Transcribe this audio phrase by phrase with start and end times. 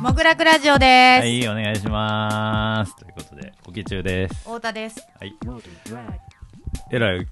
[0.00, 1.20] もぐらくラジオです。
[1.20, 2.96] はい、お願いします。
[2.96, 4.34] ということで、おき中です。
[4.36, 5.06] 太田です。
[5.18, 5.34] はい。
[6.90, 7.26] えらい、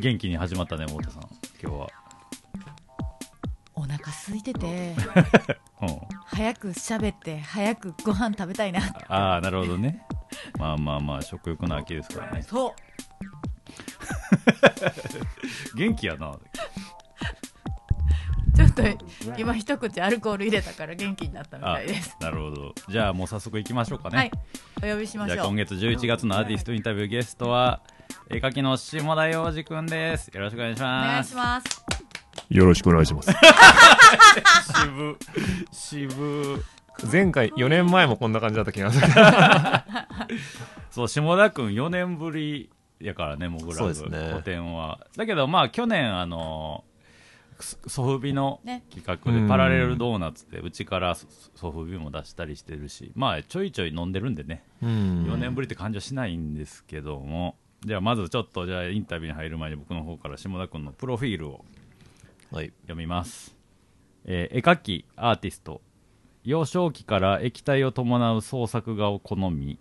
[0.00, 1.22] 元気に始まったね、太田さん。
[1.62, 1.88] 今日は。
[3.74, 4.96] お腹空いてて、
[5.80, 6.01] うん。
[6.34, 8.80] 早く喋って、早くご飯食べたいな。
[9.08, 10.04] ああ、なるほどね。
[10.58, 12.42] まあまあまあ、食欲の秋ですからね。
[12.42, 12.72] そう。
[15.76, 16.32] 元気やな。
[18.54, 18.82] ちょっと
[19.38, 22.16] 今一口アルコール入れたから元気になったみあたいです。
[22.20, 22.74] なるほど。
[22.88, 24.16] じゃあもう早速行きましょうかね。
[24.18, 24.30] はい。
[24.90, 25.36] お呼びしましょう。
[25.36, 27.80] じゃあ今月11月のアーティストインタビューゲストは、
[28.30, 30.28] 絵描きの下田洋二くんです。
[30.28, 31.28] よろしくお願いしお願ます。
[31.28, 31.81] いします。
[32.52, 33.32] よろしくお願いします。
[34.82, 35.18] 渋、
[35.72, 36.64] 渋。
[37.10, 39.06] 前回、4年前もこんな感じだった気がする。
[40.90, 45.06] そう、下田くん4年ぶりやからね、モグラブね個展は。
[45.16, 46.84] だけど、まあ、去年、あの、
[47.58, 61.64] ソソフビのね企画で、パラレルドーナツって、うちからソソフビも出したりしてるし、まあ、ちょいちょい飲んでるんでね、うん4年ぶりって感じはしないんですけども、じゃあ、まずちょっと、じゃあ、インタビューに入る前に僕の方から下田くんのプロフィールを
[62.52, 62.72] はい。
[62.82, 63.56] 読みます、
[64.26, 65.80] えー絵描きアーティスト
[66.44, 69.78] 幼少期から液体を伴う創作画を好み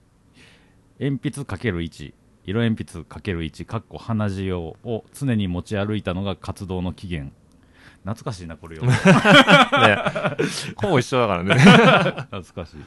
[0.97, 2.13] 鉛筆 ×1
[2.45, 7.33] 色鉛筆 ×1 かっこ鼻塩を常に持ち歩いたのが活動の起源。
[8.03, 8.95] 懐かしいなこれよ ね、
[10.77, 11.53] ほぼ一緒だからね。
[12.31, 12.77] 懐かしい、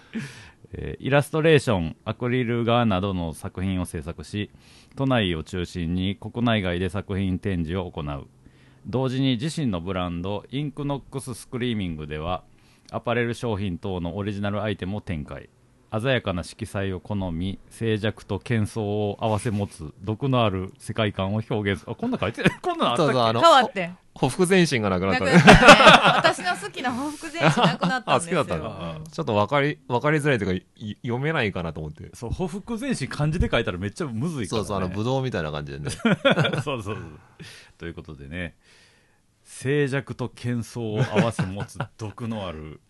[0.72, 4.50] えーイラストレーションアクリル画などの作品を制作し
[4.96, 8.26] 都内を中心に国内外で作品展示を行う
[8.86, 12.44] 同時に自身のブランドインクノックススクリーミングでは
[12.90, 15.48] アパレル商品等のオリジナルアイテムを展開
[16.00, 23.12] 鮮やかな色彩を好み静寂と喧騒を併せ持つ毒のある世界観を表現するあこんな書いて こんなのあったっけ？
[23.12, 23.98] そうそう、あの、変わってん。
[24.16, 25.32] ほふく前進がなくなったね。
[25.32, 26.34] なくなったね。
[26.34, 28.40] 私の好きな報復前進なくなったんですよ。
[28.42, 32.10] あ好きだったちょっと分かり、分かりづらいというか、い読めないかなと思って。
[32.14, 35.90] そうほふく前進漢字で書いたらめっちゃむずいから、ね、そうそう、あの、ぶどうみたいな感じでね。
[36.62, 36.96] そうそうそう。
[37.78, 38.56] ということでね、
[39.56, 42.80] 静寂と喧騒を合わせ持つ毒のある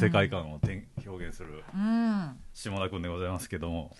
[0.00, 2.38] 世界観をてん表現するうん。
[2.54, 3.94] 下田君でございますけども、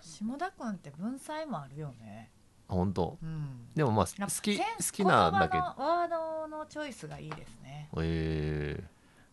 [0.00, 2.30] 下田くんって文才もあるよね。
[2.68, 3.16] あ本当？
[3.22, 3.68] うん。
[3.76, 5.66] でもまあ、好き、好きなんだけ言ど。
[5.82, 7.88] ワードのチョイスがいいですね。
[7.98, 8.82] え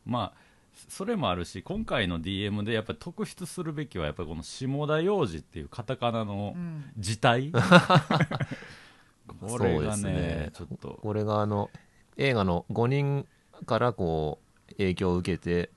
[0.06, 0.40] まあ、
[0.88, 6.91] それもあるし、今回の DM でやっぱり特筆するべきは、やっぱりこの下田洋二っていうカタカナのうん。
[6.96, 7.52] 字体、
[9.28, 11.72] これそうでがねすねちょっー、と、これがあの、
[12.18, 13.28] 映画の5人
[13.66, 14.48] からこう、
[14.78, 15.70] 影響を受けて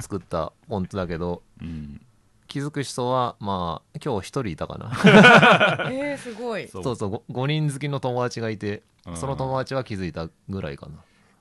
[0.00, 2.00] 作ったフォントだけど、うん、
[2.46, 4.92] 気づく人は、まあ、今日一人いたかな。
[5.90, 6.68] えー、すごい。
[6.68, 10.94] そうそうそう、5人好きの友達がいて、うんその友達は気づいたぐらいかな。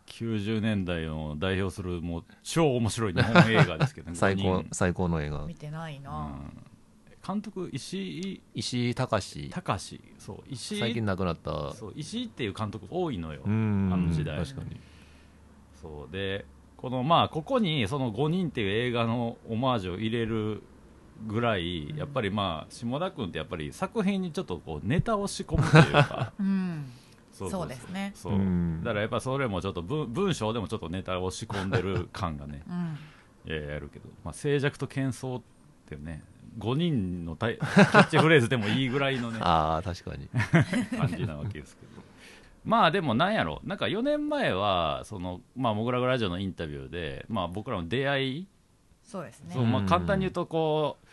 [0.08, 5.56] 90年代を代表するもう超面白い日本映画ですけどね、最高最高の映画見。
[5.56, 6.12] てないな。
[6.12, 6.73] うん
[7.26, 8.42] 監督石井？
[8.54, 9.50] 石井隆。
[9.50, 10.02] 隆。
[10.20, 10.80] そう石井。
[10.80, 11.74] 最近亡くなった。
[11.74, 14.38] そう石井っていう監督多いのよ、うんあの時代。
[14.38, 14.80] 確かに。
[15.82, 16.46] そうで
[16.78, 20.62] このまあここにその5人っていう映画のオマージュを入れる
[21.26, 26.34] ぐらいやっぱりまあ下田君ってやっぱり作品にちょっとこうネタを仕込むというか。
[26.40, 26.92] うん。
[27.32, 28.12] そそうですね。
[28.16, 28.34] そう。
[28.34, 32.64] うんだからやっぱそれもちょっと文文章でもちょっとネタを仕込んでる感がね。
[32.68, 32.98] うん。
[33.46, 35.42] いややるけど、まあ、静寂と喧騒っ
[35.86, 36.24] てね
[36.58, 40.28] 5人のタイキャッチフレーズでもいいぐらいのね ああ、確かに。
[40.98, 42.02] 感じなわけですけど
[42.66, 48.48] まあでもなんやろなんか4年前はそのまあモグラグラジオのインタビューでまあ僕らの出会い、
[49.04, 49.66] そうですねそう。
[49.66, 51.08] まあうん簡単に言うとこう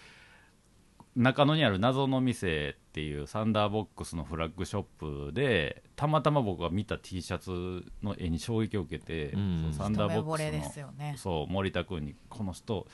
[1.17, 4.83] 中野にある謎の店っていうサンダーボックスのフラッグショッ
[5.29, 11.15] プでたまたま僕が見た T シャツの絵に衝撃を受けて、うんサンダーボックスのよね。
[11.17, 12.87] そう森田君にこの人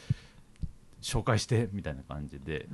[1.06, 2.66] 紹介してみたいな感じで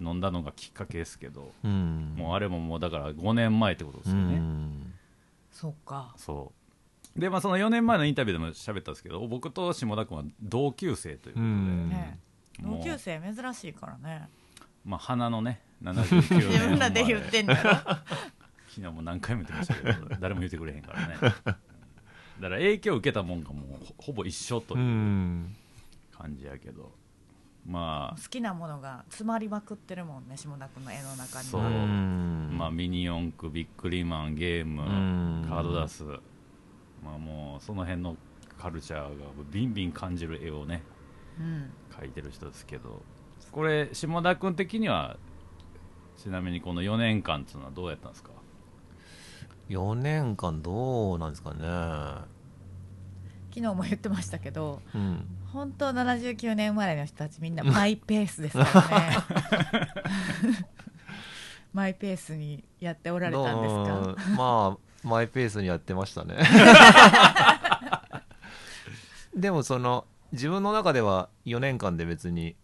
[0.00, 0.08] うん。
[0.08, 2.14] 飲んだのがきっかけですけど、うん。
[2.18, 4.92] もうあれももうだから5年前ってことですうよね、ん。
[5.52, 6.12] そうか。
[6.16, 6.52] そ
[7.16, 12.18] うでまあその4年前のインタビューでも喋ったんですけど僕と下田君は同級生ということで、うんね
[12.60, 14.28] 同級生珍しいからね。
[14.84, 17.70] まあ花のね79年 自分らで言ってんだろ。
[18.68, 21.56] 昨日も何回も言ってましたけど誰も言ってくれへんからねだか
[22.40, 25.56] ら影響を受けたもんがもうほほぼ一緒とういうん
[26.12, 26.92] 感じやけど、
[27.66, 28.20] まあ。
[28.20, 31.62] 好きなものが詰まりまくってるもんね、下田君の絵の中にそう。
[31.62, 35.46] まあ、ミニ四駆ビックリマンゲームうん。
[35.48, 36.04] カードダス
[37.04, 38.16] まあもうその辺の
[38.58, 39.08] カルチャーが
[39.50, 40.82] ビンビン感じる絵をね
[41.38, 41.70] うん。
[41.98, 43.02] 描いてる人ですけど。
[43.52, 45.16] これ下田君的には
[46.16, 48.30] ちなみにこの4年間っていうのはどうやったんですか
[49.68, 52.26] ？4年間どうなんですかね。
[53.50, 59.16] 昨日も言ってましたけどうん本当79年生まれの人たちみんなマイペースですからね。
[61.72, 63.74] マイペースにやっておられたんです
[64.26, 64.30] か？
[64.36, 66.36] まあマイペースにやってましたね。
[69.34, 72.54] でもその自分の中では4年間で別に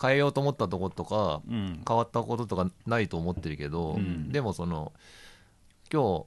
[0.00, 1.82] 変えようと思ったとことかうん。
[1.86, 4.32] 変わったこととかないと思ってるけど、うん。
[4.32, 4.92] でもその
[5.92, 6.24] 今日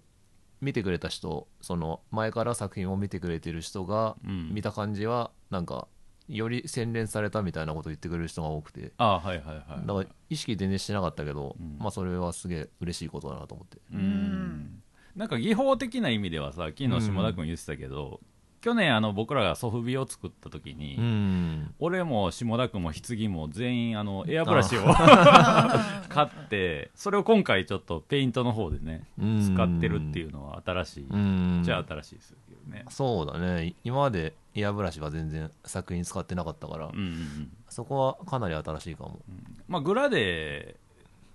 [0.62, 4.54] 見てくれた人その前から作品を見てくれてる人がうん。
[4.54, 5.88] 見た感じはなんか
[6.28, 8.94] より洗練されたみたいなこと言ってくれる人が多くて。
[8.98, 11.78] あはいはいはいだから意識全然してなかったけど、うん。
[11.80, 13.78] まあそれはすげえ嬉しいことだなと思って。
[13.94, 14.82] うん。
[15.16, 18.22] なんか技法的な意味ではさ昨日下田君言ってたけど、
[18.66, 21.76] 去年あの僕らがソフビを作った時に、うん。
[21.78, 24.82] 俺も下田君も棺も全員あのエアブラシを
[26.10, 31.62] 買ってそれを今回ちょっとペイントの方でね使ってるっていうのは新しい、うん。
[31.64, 32.86] じゃあ新しいですけどね。
[32.90, 33.76] そうだね。
[33.84, 37.52] 今までエアブラシは全然作品使ってなかったから、うんうんうん。
[37.70, 39.20] そこはかなり新しいかも。
[39.68, 40.76] まあグラデ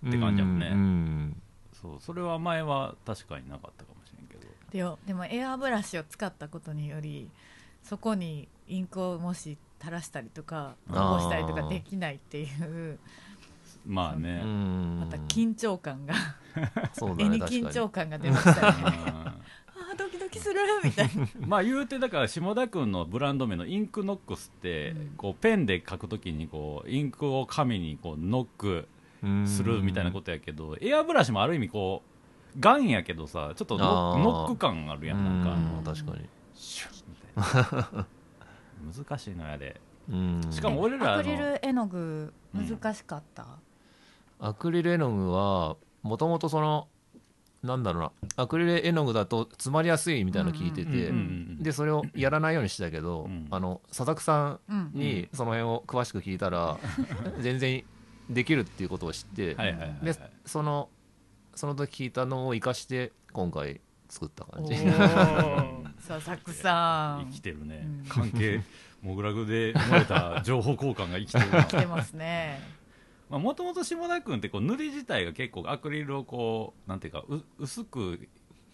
[0.03, 0.71] ーって感じやもんね。
[0.73, 1.43] うん
[1.81, 3.90] そうそれは前は確かになかったか
[4.71, 7.29] でもでもエアブラシを使ったことにより
[7.83, 12.99] そこにインクをもし垂らしたりとかこぼしたりとかできないっていう
[13.87, 14.99] まあね、うん。
[15.01, 16.15] また緊張感が
[16.93, 17.67] そうだ絵にね 確かに。
[17.67, 18.99] 緊張感が出ましたよね
[19.99, 21.27] ドキドキするみたいな。
[21.47, 25.09] まあ言うてだから下田君のブランド名のインクノックスって、うん。
[25.17, 28.89] こうペンで書くときにこうインクを紙にこうノック
[29.47, 32.10] するみたいなことやけど、エアブラシもある意味こう
[32.59, 35.53] ガンやけどさちょっとノノック感あるやんなんか。
[35.55, 36.29] うん確かに。
[36.55, 38.07] シュッみたいな。
[38.95, 40.41] 難しいのやでうん。
[40.51, 43.47] しかも俺らのアクリル絵の具難しかった、
[44.41, 46.89] アクリル絵の具はもともとその
[47.63, 48.13] なんだろうな。
[48.37, 51.07] アクリル絵の具だと詰まりやすいみたいなの聞いてて、うんうんう
[51.59, 53.47] んでそれをやらないようにしてたけど、うん。
[53.51, 54.91] あの佐々木さんうん。
[54.95, 56.79] にその辺を詳しく聞いたら、
[57.41, 57.85] 全然
[58.31, 60.05] できるっていうことを知って、はいはいはい、はい。
[60.05, 60.15] で
[60.47, 60.89] その
[61.55, 64.75] その時聞いたのを生かして今回作った感じ。
[66.07, 67.27] 佐々木さん。
[67.31, 68.05] 生きてるね、うん。
[68.09, 68.61] 関係
[69.03, 71.65] モグラグで生まれた情報交換が生きてるな。
[71.65, 72.61] 来てますね。
[73.29, 78.29] もともと下田君ってこう塗り自体が結構アクリルをこうなんていうかう薄く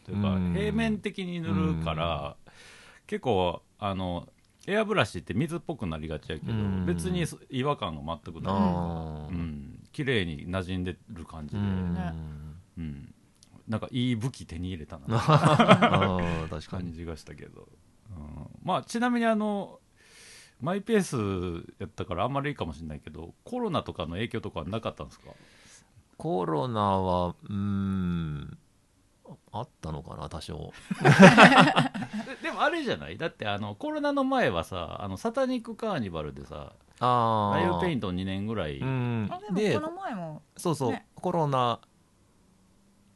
[0.04, 0.54] というかうん。
[0.54, 2.36] 平面的に塗るから
[3.06, 4.26] 結構あの
[4.66, 6.86] エアブラシって水っぽくなりがちやけどうん。
[6.86, 9.34] 別に違和感が全くない。
[9.34, 9.80] うん。
[9.92, 11.62] 綺麗に馴染んでる感じで、う
[12.78, 12.84] うん。
[12.84, 13.14] ん
[13.68, 15.18] なんかいい武器手に入れたな。
[15.18, 16.84] 確かに。
[16.84, 17.68] 感じがしたけど、
[18.10, 18.48] うん。
[18.62, 19.80] まあちなみにあの
[20.60, 25.30] マイペースやったからあんまりいいかもしれないけどコロナとかの影響とかはなかったんですか？
[26.16, 28.56] コロナはうん
[29.52, 30.72] あったのかな多少。
[32.42, 33.18] で でもあれじゃない？
[33.18, 39.28] だってあのコロナの前はさあのサタニックカーニバルでさあライブペインント2年ぐらい、うん。
[39.30, 41.80] あでこの前もそうそう、ねコロナ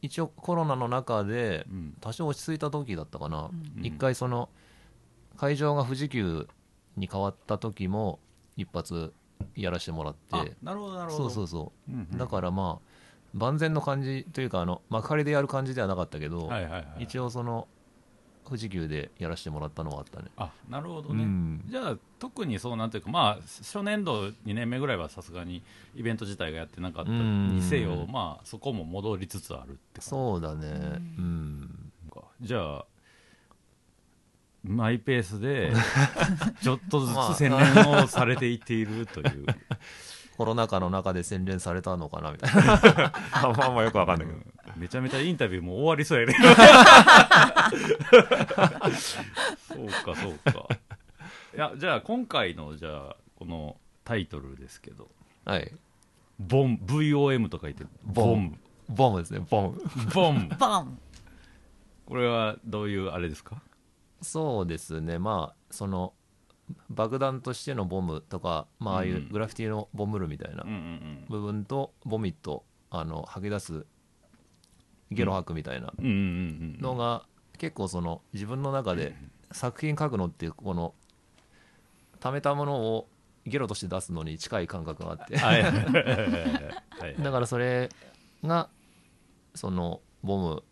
[0.02, 1.94] 一応コロナの中でうん。
[2.00, 3.85] 多少落ち着いた時だったかな、うん。
[3.85, 4.49] 一回その
[5.37, 6.47] 会場が富士急
[6.97, 8.19] に変わった時も
[8.56, 9.12] 一発
[9.57, 10.19] やらせてもらって。
[10.33, 11.30] あなるほどなるほど。
[11.30, 11.92] そうそうそう。
[11.92, 12.19] うんうん。
[12.19, 12.90] だからまあ
[13.35, 16.87] 万全の感じというかあの幕張でやる感じではなかったけど、はいはいはい。
[17.00, 17.69] 一応その
[18.50, 20.26] 富士急でやらせてもらったのはあったね。
[20.37, 21.62] あなるほどうね、ん。
[21.69, 25.62] じゃあ特にそうなんていうかまあ初年度2年目ぐらいはさすがに
[25.95, 27.12] イベント自体がやってなかった。
[27.12, 27.54] うん。
[27.54, 30.66] にせよまあそこも戻りつつあるって感そうだね。
[30.69, 31.92] うん。
[32.40, 32.85] じゃあ
[34.64, 35.73] マイペースで
[36.62, 39.47] ちょっとずつ洗練をされていっているという、
[40.37, 43.12] コロナ禍の中で洗練されたのかなみたいな。
[43.33, 44.40] あまあまあよくわかんないけど
[44.77, 46.35] めちゃめちゃインタビューも終わりそうやね。
[49.69, 50.69] そうかそうか。
[51.55, 55.09] いやじゃあ今回のじゃあこのタイトルですけど。
[55.45, 55.73] はい。
[56.39, 58.59] ボン VOM と書いてボボン
[58.89, 59.81] ボムですねボム。
[60.15, 60.99] ボンバン
[62.07, 63.62] これはどういうあれですか？
[64.23, 65.19] そうですね。
[65.19, 66.15] まあその
[66.89, 70.65] 爆弾としてのボムとか、まあ、ああいううんグラフィティのボムルみたいな
[71.29, 73.87] 部分とボミットあの吐き出す
[75.11, 75.93] ゲロ吐くみたいな。
[75.99, 76.17] うんうんうん
[76.76, 76.81] うん。
[76.81, 77.25] のが
[77.59, 79.14] 結構その自分の中で
[79.52, 80.95] 作品書くのっていうこの
[82.21, 83.09] 溜めたものを
[83.47, 85.37] ゲロとして出すのに近い感覚があって。
[87.23, 87.88] だからそれ
[88.45, 88.69] が
[89.55, 90.62] そのボム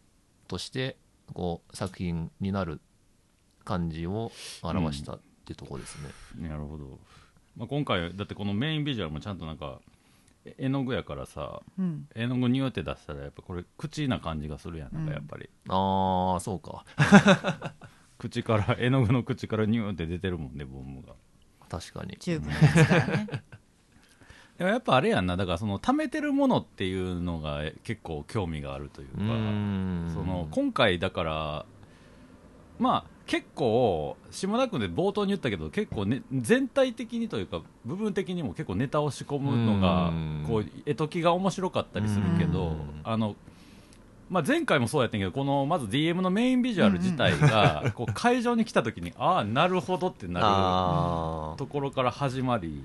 [0.46, 0.96] として
[1.32, 2.80] こう作品になる
[3.64, 5.96] 感じを表したってとこです
[6.38, 6.98] ね、なるほど、
[7.56, 9.97] まあ、今回だってこのメインビジュアルもちゃんとなんかえ
[10.44, 16.84] 絵の具やからさうん絵の具ニューって出したらやっぱこれ口な感じがするやんなんかやっぱり、ああそうか
[18.18, 21.14] 口から絵の具の口からニューって出てるもんねボムが
[21.68, 23.28] 確かにチューブやつからね
[24.58, 29.18] でもやっぱあれやんなだからその貯めてるものっていうのが結構興味があるというか
[30.12, 31.66] その今回だから
[32.78, 40.44] まあ結構下田君で冒頭に言ったけど結構、ね、全体的にというか部分的にも結構ネタを仕込むのがうん。
[40.48, 43.00] こう絵解きが面白かったりするけどうん。
[43.04, 43.36] あの、
[44.30, 52.82] まあ、前回もそうやったけどこのまず DM のメインビジュアル自体がこう会場に来た時にああなるほどってなるあところから始まり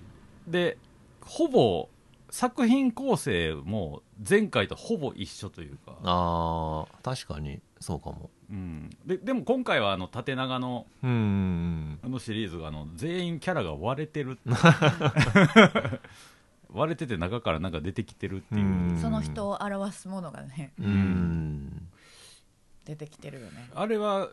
[0.48, 0.78] で
[1.22, 1.88] ほぼ
[2.30, 7.26] 作品構成も前回とほぼ一緒というか、あー。
[7.26, 14.38] 確かにそうかもうん、ででも今回はあの縦長のうーんあのシリーズがあの全員キャラが割れてる
[16.74, 18.62] 割れてて中からなんか出てきてるっていう。
[18.62, 19.00] うん。
[19.00, 21.88] その人を表すものがねうーん。
[22.86, 23.70] 出てきてるよね。
[23.74, 24.30] あれは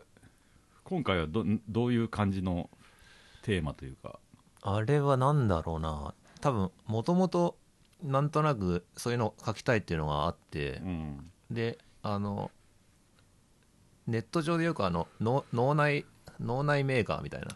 [0.83, 2.69] 今回はどどういう感じの
[3.43, 4.19] テーマというか。
[4.61, 6.13] あれは何だろうな。
[6.41, 7.57] 多分もともと
[8.03, 10.81] なんとなくそういうの書きたいっていうのがあって。
[10.83, 11.31] う、ん。
[11.49, 12.51] であの
[14.11, 16.05] ネット上でよくあの脳脳内
[16.39, 17.47] 脳内メーカーみたいな。
[17.49, 17.55] そ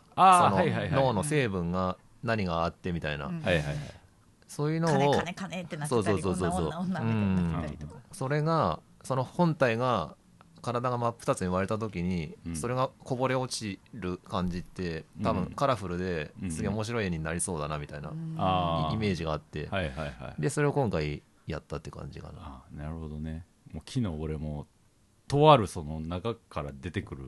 [0.50, 0.91] のはいはいはい。
[0.91, 3.41] 脳の成分が何があってみたいな、うん。
[3.41, 3.75] はいはいはい。
[4.47, 6.67] そういうのを金金金ってなってたりそうそうそうそう。
[6.67, 8.00] 女女女みたいになってたりとか。
[8.13, 10.15] それがその本体が
[10.62, 12.55] 体が真っ二つに割れた時に、うん。
[12.55, 15.45] それがこぼれ落ちる感じって多うん。
[15.45, 16.51] 分カラフルでうん。
[16.51, 18.93] すげえ面白い絵になりそうだなみたいなうん。
[18.93, 19.67] イメージがあって。
[19.69, 20.41] はいはいはい。
[20.41, 22.33] でそれを今回やったって感じかな。
[22.39, 23.45] あなるほどね。
[23.74, 24.67] もう昨日俺も
[25.27, 27.24] とあるその中から出てくる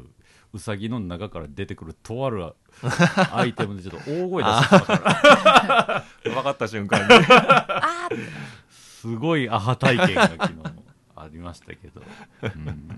[0.54, 2.54] うさぎの中から出てくるとある
[3.34, 6.32] アイテムでちょっと大声出してたから。
[6.34, 7.08] 分かった瞬間に。
[8.70, 10.54] すごいアハ体験が昨日
[11.16, 12.01] ありましたけど、
[12.42, 12.92] うん。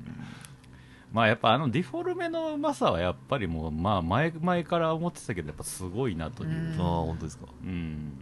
[1.12, 7.46] まあやっぱあのディフォルメのうまさはやっぱりもうまあ前前から思ってたけどやっぱすごいなという、うあ本当ですか。
[7.64, 8.20] うん。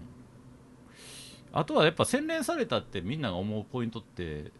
[1.51, 4.51] あとはやっぱ洗練されたってみんなが思うポイントって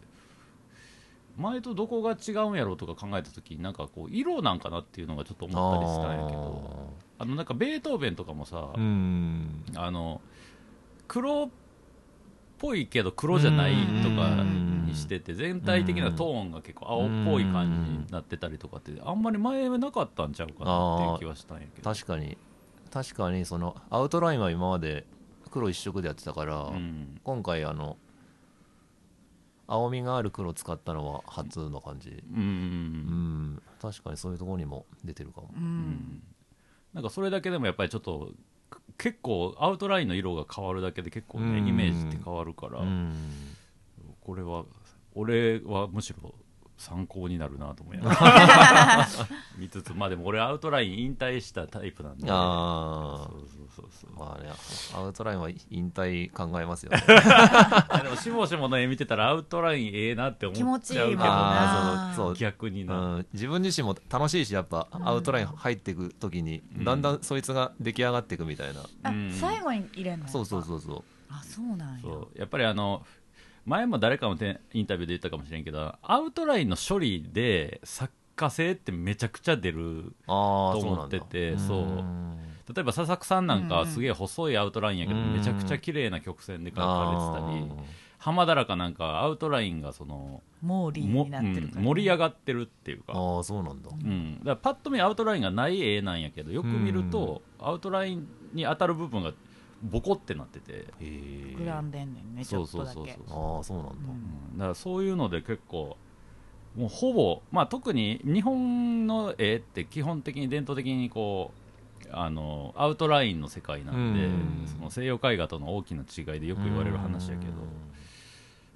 [1.38, 10.20] 前とどこが違うんやろうとか考えた時になんかこう色なんかなっていうのがちょっと思ったりしたんやけどあのなんかベートーベンとかもさ、あの
[11.06, 11.48] 黒っ
[12.58, 14.42] ぽいけど黒じゃないとか
[14.88, 21.94] にしてて全体的なトーンが結構青っぽい感じになってたりとかってあんまり前なかったんちゃうかなっていう気はしたんやけど。
[21.94, 22.36] 確かに。
[22.90, 25.06] 確かにそのアウトラインは今まで
[25.50, 27.20] 黒一色でやってたから、うん。
[27.22, 27.96] 今回あの
[29.68, 32.24] 青みがある黒を使ったのは初の感じ。
[32.32, 32.40] うん。
[32.40, 33.62] うん。
[33.80, 35.50] 確かにそういうところにも出てるかも。
[35.54, 35.62] ううん。
[35.62, 36.22] ん
[36.94, 38.32] なんかそれだけでもやっぱりちょっと
[38.70, 41.68] く結構アウトラインの色が変わるだけで結構ねうん。
[41.68, 42.80] イメージって変わるから。
[42.80, 43.14] うん。
[44.22, 44.64] これは
[45.14, 46.34] 俺はむしろ
[46.78, 49.08] 参考になるなと思いながら。
[49.58, 52.26] 見つつまあでも俺アウトライン引退したタイプなんで。
[52.30, 54.10] あそうそうそうそう。
[54.16, 54.50] あまあね
[54.94, 57.02] アウトラインは引退考えますよね。
[57.04, 62.12] あでもしもしもの絵見てたらアウトラインええなって思っちゃうけど気持ちいいもんな。
[62.14, 62.36] そうそう。
[62.36, 66.84] 逆にな、うん、自分自身も楽しいしやっぱアウトライン入っていく時にうん。
[66.84, 69.32] だんだんそいつが出来上がっていくみたいな、あうん。
[69.32, 71.04] 最後に入れんのそうそうそうそう。
[71.30, 72.00] あそうなんや。
[72.02, 72.38] そう。
[72.38, 73.04] やっぱりあの
[73.68, 81.82] 前も誰かのてインタビューで言ったかもしれんけどアウトラインの処理で作家性ってめちゃくちゃ出るああと思っててそうう。
[81.82, 82.38] ん。
[82.74, 85.32] 例えば佐々木さんなんかすげえ細いアウトラインやけど、うん。
[85.34, 93.12] めちゃくちゃ綺麗な曲線で描かあれてたり浜田らかなんかはアウトラインがそのモーリーもになってるからうん盛り上がってるっていうか。
[93.12, 93.90] ーあーそうなんだ。
[93.92, 99.32] うん、だからパッと見アウトラインがない絵なんやけどよく見ると、アウトラインに当たる部分が
[99.82, 103.06] ボコってなってて、へえグランでんねんねちそうょっとだけそう。
[103.06, 104.58] そうそう、ああそうなんだ、うん。
[104.58, 105.96] だからそういうので結構
[106.76, 114.66] もうほぼ、まあ、特に日本の絵って基本的に伝統的にこうあのアウトラインの世界なんで、うん。
[114.66, 117.52] その西洋絵画との大きな違いでよく言われる話やけど、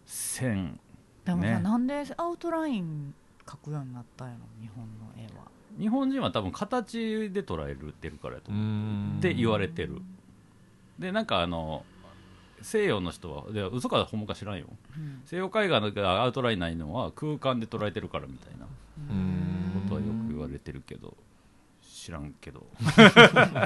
[0.06, 0.78] 線
[1.24, 3.14] でもさ、ねなんでアウトライン
[3.46, 5.50] 描くようになったんやろ日本の絵は。
[5.78, 8.54] 日本人は多分形で捉えるてるからやとう。
[8.54, 9.18] 思う、ん。
[9.18, 10.02] って言われてる
[11.02, 11.84] でなんかあの
[12.62, 14.66] 西洋の人はで嘘かほんまか知らんよ。
[14.96, 15.22] うん。
[15.24, 18.66] 西洋絵画がアウトラインないのは空間で捉えてるからみたいな
[19.10, 19.82] うん。
[19.82, 21.16] ことはよく言われてるけど
[21.82, 22.66] 知らんけど、
[22.96, 23.62] ま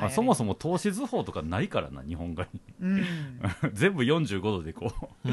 [0.00, 2.60] あ、りそもそも透視図法とかないからな日本画に。
[2.80, 3.04] うん。
[3.72, 4.92] 全部45度でこ
[5.24, 5.28] う。
[5.28, 5.32] う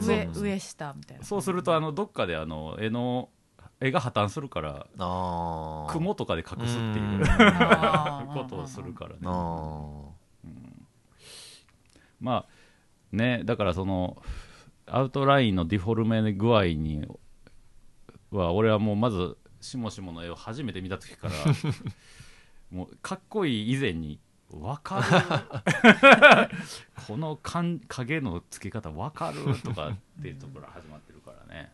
[0.00, 1.24] 上上下みたいな。
[1.24, 3.28] そうするとあのどっかであの絵の
[3.80, 7.24] 絵が破綻するからああ雲とかで隠すっていう
[8.32, 9.18] ことをするからね。
[9.24, 10.11] あ
[12.22, 12.46] ま
[13.12, 14.22] あねだからその
[14.86, 17.06] アウトラインのディフォルメ具合に
[18.30, 21.34] は俺はもうまずしもしもの絵を初めて見た時から
[22.70, 24.18] もうかっこいい以前に
[24.50, 26.48] 分かる。
[27.06, 31.72] この感影のつけ方分かるとかっていうところ始まってるからね、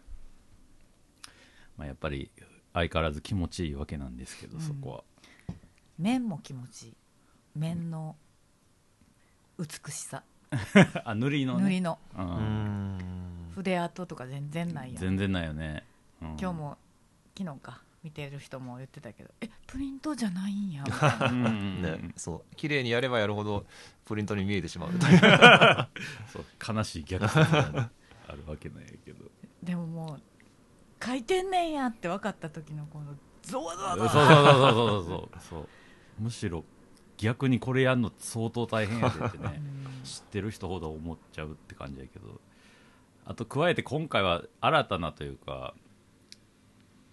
[1.77, 2.31] まあ、やっぱり
[2.73, 4.63] 相変わらず気持ちいいわけなんですけど、うん。
[4.63, 5.05] そこ
[5.49, 5.55] は。
[5.99, 6.95] 面も気持ちいい。
[7.57, 8.17] 面の
[9.59, 10.23] 美しさ
[11.05, 11.63] あ塗りのね。
[11.63, 11.99] 塗りの。
[12.17, 12.99] うん。
[13.55, 15.85] 筆跡とか全然ないやん全然ないよね、
[16.23, 16.29] うん。
[16.41, 16.79] 今日も
[17.37, 17.83] 昨日か。
[18.05, 20.85] 見てる人も言ってたけどえプリントじゃないんや。
[20.85, 22.55] ねそう。
[22.55, 23.67] 綺麗にやればやるほど
[24.05, 24.91] プリントに見えてしまう。
[26.33, 26.45] そう
[26.77, 27.91] 悲しい逆説が
[28.29, 29.25] あるわけなんやけど。
[29.63, 35.41] でももう書いてんねんやって分かった時のこのゾワゾワそうゾワそうそうそうそう。
[35.41, 35.69] そう。
[36.21, 36.65] むしろ
[37.19, 39.61] 逆にこれやるの相当大変やでってね。
[40.05, 42.41] 知ってる人ほど思っちゃうって感じやけど。
[43.27, 45.75] あと加えて今回は新たなというか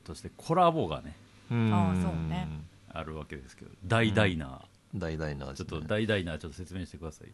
[0.06, 1.14] としてコラボがね
[1.52, 2.48] ああそうね。
[2.94, 4.60] あるわけですけど大ダイナー、
[4.96, 7.34] 大々なちょっと大ダイナーちょっと説明してくださいよ。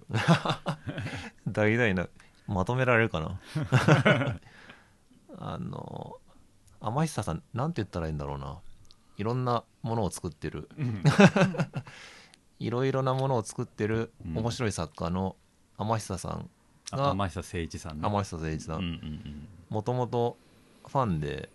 [1.47, 2.09] 大々な
[2.47, 4.39] まとめられるかな？
[5.37, 6.17] あの
[6.79, 8.57] 天久さんなんて言ったらいいんだろうな。
[9.17, 10.67] いろんなものを作ってる
[12.61, 14.37] いろいろなものを作ってるうん。
[14.37, 15.35] 面白い作家の
[15.77, 16.49] 天久さん
[16.91, 18.07] あが天久誠一さんね。
[18.07, 19.47] 天久誠一さうんうんん。
[19.69, 20.37] もともと
[20.87, 21.49] ファンで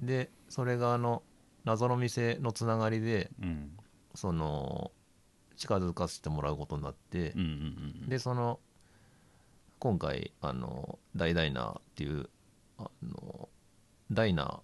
[0.00, 1.22] でそれがあの
[1.64, 3.70] 謎の店のつながりでうんうん。
[4.14, 4.92] その
[5.56, 8.08] 近づかせてもらうことになってうんうんうんうん。
[8.08, 8.60] でその
[9.80, 12.28] 今回あの大ダイナーっていう
[12.78, 13.48] あの
[14.12, 14.60] ダイナ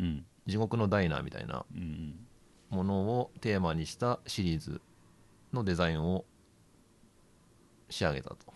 [0.00, 0.02] ー。
[0.02, 0.24] うん。
[0.46, 1.64] 地獄のダイナーみたいな。
[1.74, 2.26] うんうん
[2.72, 4.80] ものをテーマにしたシリーズ
[5.52, 6.24] のデザインを
[7.90, 8.38] 仕上げたと。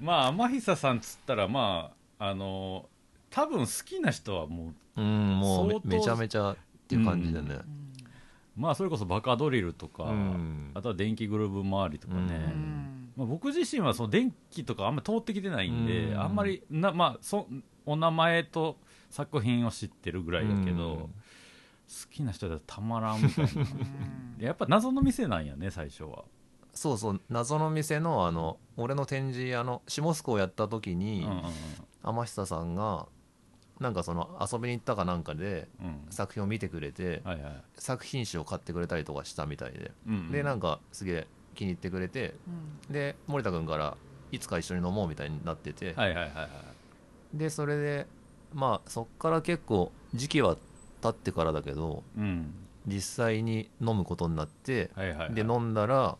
[0.00, 2.88] まあ天久さんっつったらまああの
[3.30, 6.56] 多分好きな人はもううんもうめちゃめちゃっ
[6.88, 7.54] ていう感じでね。
[7.54, 7.94] うん。
[8.56, 10.70] まあそれこそバカドリルとか、うん。
[10.74, 12.30] あとは電気グルーヴ周りとかね、うん。
[12.30, 16.20] うんまあ、僕自身はその電気とかあんまり通ってきてないんで、うん。
[16.20, 17.46] あんまりな、まあ、そ
[17.84, 18.76] お名前と
[19.10, 20.98] 作品を知ってるぐらいだけど、うん。
[20.98, 21.10] 好
[22.10, 23.50] きな人だとたまらんみたいな。
[23.52, 24.44] うん。
[24.44, 26.24] やっぱ謎の店なんやね最初は、
[26.74, 31.42] そうそう謎の店のあの俺の展示あの下栖湖をやった時うんに、うん。
[32.02, 33.06] 天久さんが
[33.80, 35.86] なんかその遊びに行ったかなんかでうん。
[35.86, 37.62] うん作品を見てくれて、はいはい。
[37.76, 40.30] 作品集を買ってくれたりとかしたみたいで、うんうん。
[40.32, 42.34] でなんかすげえ気に入ってくれて
[42.88, 42.92] うん。
[42.92, 43.96] で森田君から
[44.30, 47.36] いつか一緒に飲もうみたいになってて、はいはいはいはい。
[47.38, 48.06] でそれで
[48.52, 50.56] まあそっから結構時期は
[51.00, 52.54] 経ってからだけどうん。
[52.86, 55.34] 実際に飲むことになって、はいはいはい。
[55.34, 56.16] で飲んだら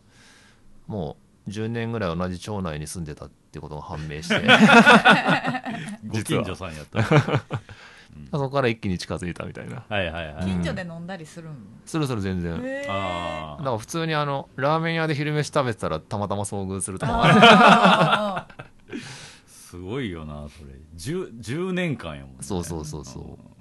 [0.86, 4.40] もう10年ぐらい同じ町内に住んでたってことが判明して。
[6.06, 7.02] ご近所さんやった。
[8.32, 9.84] そこから一気に近づいたみたいな。
[9.88, 10.44] はいはいはい。
[10.44, 12.54] 近所で飲んだりするんするする全然。
[12.54, 12.86] へー。
[12.88, 18.46] あだから普通にあのラーメン屋で昼飯食べてたらたまたま遭遇するとか。
[19.46, 20.72] すごいよなそれ。
[20.96, 22.36] 10, 10年間やもんね。
[22.40, 23.57] そうそうそうそう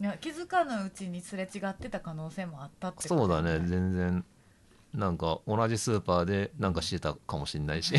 [0.00, 3.60] いや気づかぬうちにすれ違ってた可能性もあったってことそうだね。
[3.66, 4.24] 全然。
[4.94, 7.94] なんか同じスーパーでなんかしてたかもしれないし。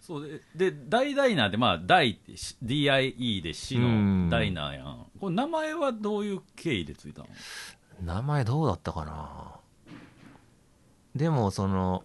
[0.00, 4.24] そうでで大ダイナーでまあ大って DIE で死うん。
[4.26, 5.06] のダイナーやん。
[5.18, 7.28] これ名前はどういう経緯でついたの？
[8.02, 9.54] 名前どうだったかな？
[11.16, 12.04] でもその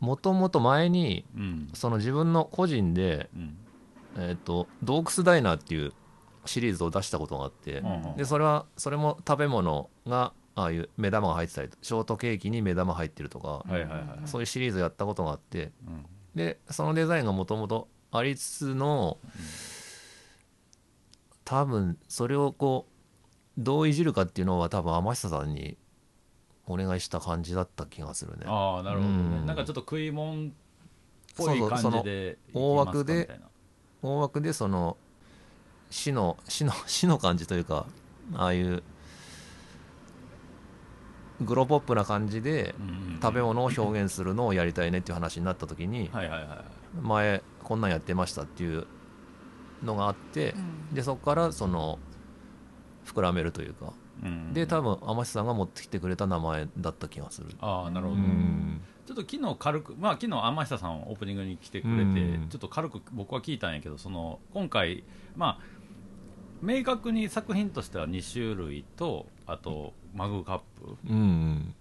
[0.00, 1.70] もともと前にうん。
[1.72, 3.56] その自分の個人で、うん。
[4.18, 5.92] えー、と洞窟ダイナーっていう
[6.46, 16.06] シリーズを出したことがあって、うんでそれはそれも食べ物がああいう目玉が入ってたりショートケーキに目玉入ってるとか、はいはいはいそういうシリーズやったことがあってうん。
[16.34, 19.18] でそのデザインがもともとありつつの
[21.44, 22.92] 多分それをこう
[23.58, 25.76] どういじるかっていうのは多分天久さんに
[26.66, 28.44] お願いした感じだった気がするね。
[28.46, 29.46] ああなるほどね、うん。
[29.46, 30.50] なんかちょっと食い物っ
[31.36, 33.40] ぽいそうそう感じで大枠で
[34.02, 34.96] 大枠でその
[35.90, 37.86] 死の死の 死の感じというか
[38.34, 38.82] ああいう
[41.40, 42.74] グロポップな感じで
[43.20, 46.10] 食べ物を表現するのをやりたいねっていう話になった時に
[47.02, 48.86] 前こんなんやってましたっていう
[49.82, 50.58] のがあってう
[50.92, 50.94] ん。
[50.94, 51.98] でそこからその
[53.04, 53.92] 膨らめるというか。
[54.24, 57.48] うんで多分天瀬さんが持ってきてくれた名前だった気がする。
[57.48, 58.80] うああなるほど、うん。
[59.04, 62.46] ちょっと昨日軽くまあ昨日天下さんオープニングに来てくれて、うん。
[62.48, 65.04] ちょっと軽く僕は聞いたんやけどその今回
[65.36, 65.75] まあ
[66.62, 70.96] 明確に作品としては2種類とあとマグカップ。
[71.08, 71.74] うん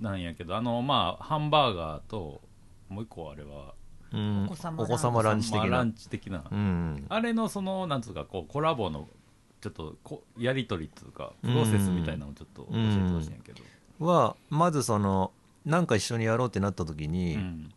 [0.00, 2.40] なんやけどあのまあハンバーガーと
[2.88, 3.74] もう一個あれは
[4.12, 4.46] うん。
[4.46, 5.60] お子様ランチお子様ランチ的な。
[5.60, 7.06] まあランチ的な、うん。
[7.08, 9.08] あれのそのなんつうかこうコラボの
[9.60, 13.62] ちょっとこやり取りっていうかプロセスみたいなのをちょっと教えてほしいんやけど、
[14.04, 15.32] はまずその
[15.64, 17.72] なんか一緒にやろうってなった時に、うん。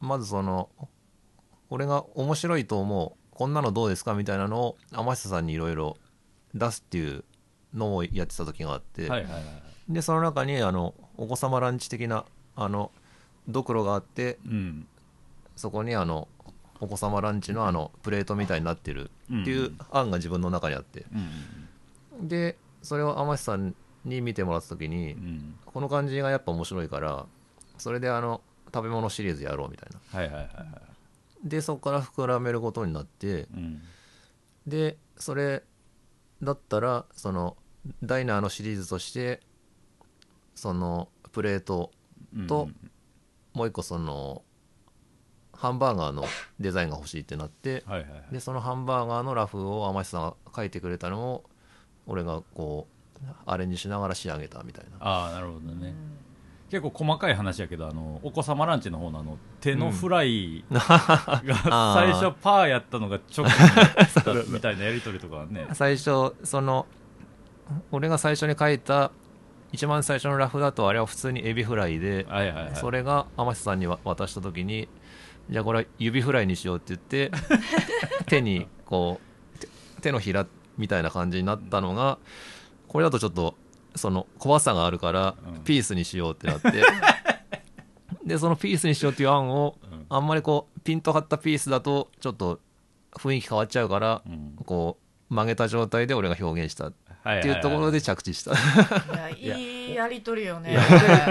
[0.00, 0.68] まずその
[1.70, 5.96] 俺が面白いと思うこんなのどうですかみたいなのを天下さんにいろいろ
[6.56, 7.22] 出すっていう
[7.72, 9.42] のをやってた時があって、はいはいはい
[9.88, 12.90] でその中にあのお子様ランチ的なあの
[13.48, 14.86] ドクロがあってうん。
[15.56, 16.28] そこにあの
[16.78, 21.06] お子様ランチのあのプレートみたいになってるっていう案が自分の中にあって。
[22.20, 22.28] うん。
[22.28, 23.74] でそれを天下さん
[24.04, 25.54] に見てもらった時にうん。
[25.64, 27.24] この感じがやっぱ面白いから
[27.78, 28.42] それであの
[28.74, 30.18] 食べ物シリーズやろうみたいな。
[30.18, 30.87] はいはいはいはい
[31.44, 33.82] でそこから膨らめることになってうん。
[34.66, 35.62] でそれ
[36.42, 37.56] だったらその
[38.02, 39.40] ダイナーのシリーズとして
[40.54, 41.90] そのプレート
[42.36, 42.46] うん。
[42.46, 42.68] と
[43.54, 44.42] もう一個その
[45.52, 46.24] ハンバーガーの
[46.60, 48.22] デザインが欲しいってなってはいはいはい。
[48.32, 51.44] でそのハンバーガーのラフを天下さんが書いてくれたのを
[52.06, 52.98] 俺がこう
[53.46, 54.96] アレンジしながら仕上げたみたいな。
[55.00, 55.92] ああなるほどね、
[56.70, 60.80] 結構細かい話やけどあのお子様ランチの方のあの手のフライが
[61.94, 65.66] 最初パーやったのがチョったみたいなやり取りとかはね。
[65.72, 66.86] 最初その
[67.90, 69.10] 俺が最初に書いた
[69.72, 72.76] 一番最初のラフだとあれは普通にエビフライではいはいはい。
[72.76, 74.88] それが天下さんにわ渡した時に
[75.50, 77.30] じゃあこれは指フライにしようって言って
[78.28, 79.68] 手にこう手
[80.02, 82.18] 手のひらみたいな感じになったのが
[82.88, 83.54] これだとちょっと
[83.98, 85.64] その怖さがあるからうん。
[85.64, 86.72] ピースにしようってなって。
[88.24, 90.06] でそのピースにしようっていう案をうん。
[90.08, 92.60] あんまりこうピンと張ったピースだとちょっと
[93.12, 94.56] 雰囲気変わっちゃうからうん。
[94.64, 94.98] こ
[95.30, 98.52] う曲げた状態で俺が表現したっはいていうところで着地した。
[99.36, 100.78] いやいいやりとりよね。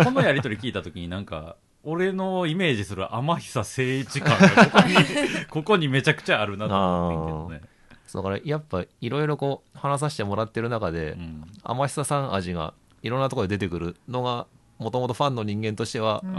[0.03, 4.95] このやり取り聞いた時になんか俺のイメージする天久誠一感がここに
[5.49, 7.76] ここにめちゃくちゃあるなと思ってんけどね
[8.13, 11.43] だからやっぱいろいろこう話させてもらってる中で、うん。
[11.63, 14.47] 天久さん味がいろんなところで出てくるのが
[14.79, 16.33] もともとファンの人間としては、うん。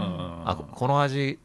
[0.45, 1.39] あここの味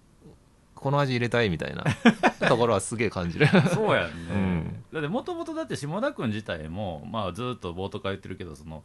[0.75, 1.85] この味入れたいみたいな
[2.49, 3.47] ところはすげえ感じる。
[3.73, 4.85] そうやんね、うん。
[4.93, 8.85] だってもともとだって下田君自体も、まあ、ずっと冒頭から言ってるけどその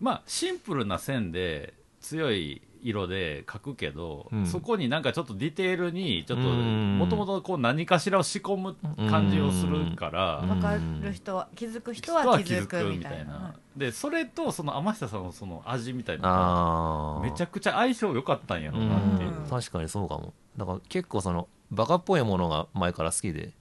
[0.00, 4.46] まあシンプルな線で強い色で描くけど、うん。
[4.46, 6.98] そこになんかちょっとディテールにちょっとうん。
[6.98, 8.76] もともとこう何かしらを仕込む
[9.08, 10.60] 感じをするから、うん。
[10.60, 13.18] 分かる人は気づく人人はは気づくくみたいな。
[13.18, 13.54] みたいな。
[13.76, 19.46] でそれとその天下さんのその味みたいなめちゃくちゃ相性良かったんやろううなっていう、ん。
[19.48, 20.34] 確かにそうかも。
[20.58, 23.52] だから結構そのバカっぽいものが前から好きで。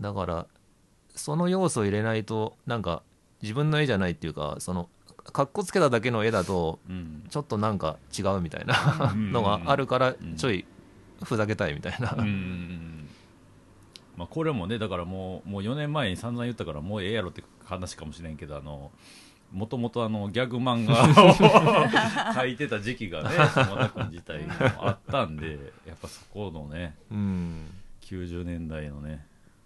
[0.00, 0.46] だから
[1.14, 3.02] その要素を入れないとなんか
[3.40, 4.88] 自分の絵じゃないっていうかその
[5.30, 7.24] かっこつけただけの絵だとうん。
[7.28, 9.32] ちょっとなんか違うみたいなうん。
[9.32, 10.36] のがあるからうん。
[10.36, 10.64] ちょい
[11.22, 13.08] ふざけたいみたいな、うんうんうん。
[14.16, 18.90] まあ、これもねだからもうもう4年前に散々言ったからもうええやろって話かもしれんけどあの
[19.52, 24.52] もともとあのギャグ漫画を 書いてた時期がね下田君自体も
[24.86, 27.66] あったんでやっぱそこのねうん。
[28.02, 29.24] 90年代のね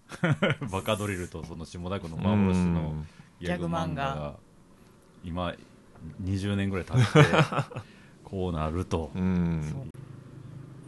[0.71, 3.05] バカドリルとその下田君の幻の
[3.41, 4.35] ギャグ漫画が
[5.25, 5.55] 今
[6.23, 7.29] 20年ぐらい経って
[8.25, 9.11] こうなると。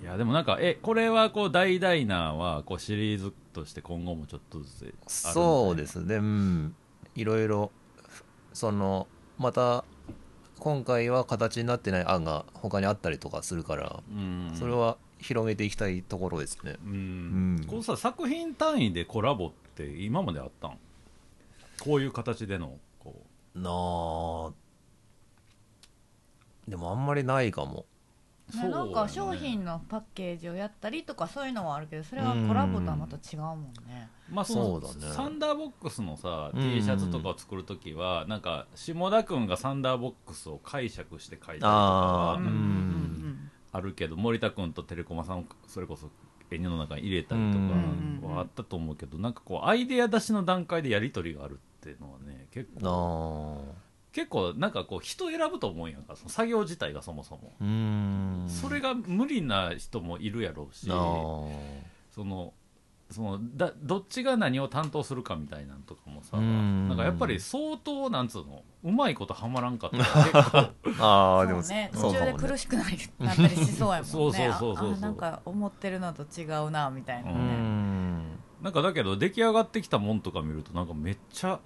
[0.03, 6.16] いやでもなんかえこれはこう大ダイナーはこうシリーズとして今後もちょっとずつそうですね。
[6.16, 6.75] うん。
[7.14, 7.72] いろいろ
[8.53, 9.85] そのまた
[10.61, 14.53] 今回は形になってない案が他にあったりとかするからうん。
[14.55, 16.77] それは広げていきたいところですね。
[16.85, 16.94] うん、う
[17.62, 17.64] ん。
[17.66, 20.79] このさ作品単位でコラボって今まであったん？
[21.81, 22.68] こういう形での。
[22.68, 22.79] こ
[23.57, 24.53] なあ。
[26.69, 27.87] でもあんまりないかも。
[28.55, 28.69] うね。
[28.69, 34.09] なんか商品のパッケージをやったりとかそういうのはあるけどそれはコラボとはまた違うもんね。
[34.31, 35.12] まあそそうだね。
[35.14, 36.61] サンダーボックスのさうん。
[36.61, 42.40] T シャツとかを作るときはなんか下田君がサンダーボックスを解釈して書いたりとかあはー。
[42.40, 46.09] うんうんあるけど森田君とテレコマさんをそれこそ
[46.51, 53.62] 絵の中に入れたりとかはあったと思うけどなんかこうアイデア出しの段階でやり取りがあるっていうのはね結な構。
[53.72, 58.46] あ結構なんかこう人選ぶと思うんやんかその作業自体がそもそも、うん。
[58.49, 62.55] それが無理な人もいるやろうしその
[63.11, 66.88] そのだどっちが何を担当するかみたいなんとかもさうん。
[66.88, 70.05] なんかやっぱり相当なんつうのうまいことはまらんかったら
[70.83, 71.05] 結構。
[71.05, 71.90] ああでもそうね。
[71.92, 72.87] そう途中で苦しくなっ
[73.37, 74.09] たりしそうやもんね。
[74.11, 74.94] そうそうそうそうそう。
[74.94, 77.65] あなんか思ってるのと違うなみたいなうね、ん
[78.66, 81.61] なんかだけど出来上がってきたもんとか見るとなんかめっちゃ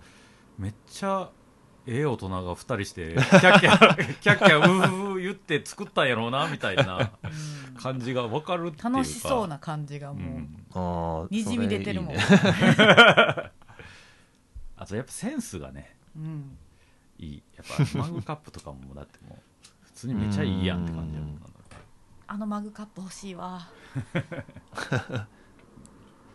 [0.58, 1.30] めっちゃ
[1.86, 7.12] ええ大人が2人して キャッキャキャッキャウーウー言って作ったんやろうなみたいな
[7.78, 8.90] 感じが分かるっていうか。
[8.90, 10.14] 楽しそうな感じがう。
[10.14, 10.66] もん。
[10.74, 12.50] うああにじみ出てるもん、それいいね。
[14.76, 16.58] あとやっぱセンスがねうん。
[17.18, 17.42] いい。
[17.56, 19.38] やっぱマグカップとかもだってもう
[19.84, 21.40] 普通にめっちゃいいやんって感じやもんな。
[22.26, 23.66] あのマグカップ欲しいわ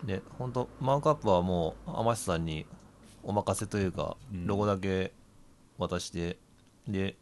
[0.05, 2.65] で本当マークアップはもう天瀬さんに
[3.23, 4.45] お任せというか、うん。
[4.47, 5.11] ロゴだけ
[5.77, 6.37] 渡して
[6.87, 7.15] で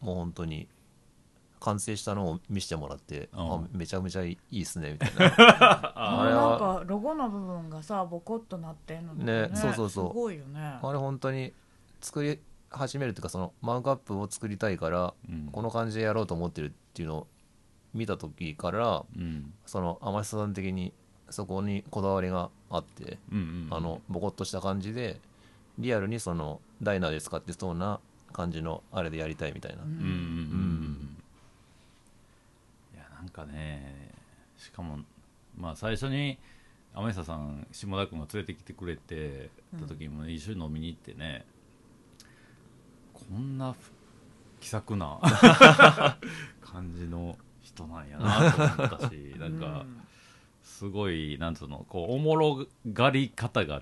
[0.00, 0.68] もう本当に
[1.58, 3.52] 完成したのを見せてもらって、うん。
[3.52, 5.34] あめちゃめちゃいいっすねみたいな。
[5.94, 10.08] あれなんはかロゴの部分がさボコッとなってんのとかねそうそうそう。
[10.08, 10.78] すごいよね。
[10.82, 11.54] あれ本当に
[12.02, 15.48] 作り始めるっていうかそのマークアップを作りたいから、うん。
[15.50, 17.26] この感じでやろうと思ってるっていうのを
[17.94, 19.54] 見た時からうん。
[19.64, 20.92] その天瀬さん的に
[21.34, 25.20] そこにこだわりがあって、うんうんあのボコッとした感じで
[25.78, 28.00] リアルにそのダイナーで使ってそうな
[28.32, 29.90] 感じのあれでやりたいみたいな、うん。
[29.90, 31.16] うんうんうんうん。
[32.94, 34.10] いやなんかね
[34.56, 35.00] しかも
[35.56, 36.38] まあ最初に
[36.94, 41.44] 天久さん下田君が連れてきてくれてた時も一緒に飲みに行ってね、
[43.12, 43.74] こんな
[44.60, 45.18] 気さくな
[46.62, 49.84] 感じの人なんやなと思ったしなんか
[50.64, 53.80] すごいなんつうのこうおもろがり方が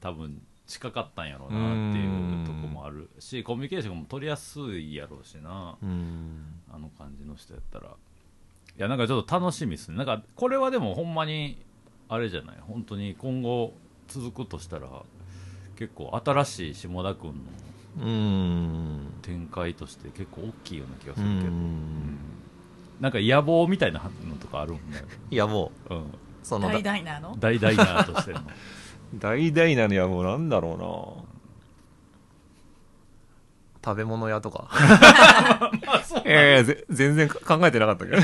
[0.00, 6.62] 多分近かったんやろうなっていうとこもあるしコミュニケーションも取りやすいやろうしなうん。
[6.72, 7.88] あの感じの人やったら。
[7.88, 9.98] いやなんかちょっと楽しみですね。
[9.98, 11.62] なんかこれはでもほんまに
[12.08, 12.56] あれじゃない。
[12.60, 13.74] 本当に今後
[14.08, 14.88] 続くとしたら
[15.76, 17.34] 結構新しい下田君
[17.98, 19.12] のうん。
[19.20, 22.16] 展開として結構大きいような気がすうるけど、ん
[23.02, 26.04] なんか野望みたいなのとかあるんだよ、いやもうん、う
[26.44, 27.36] その大ダイナーの？
[27.36, 28.40] 大ダイナーとしての。
[29.18, 31.32] 大々なのやもうなんだろうな。
[33.84, 34.68] 食べ物屋とか。
[36.24, 38.22] いやいやぜ全然考えてなかったけど。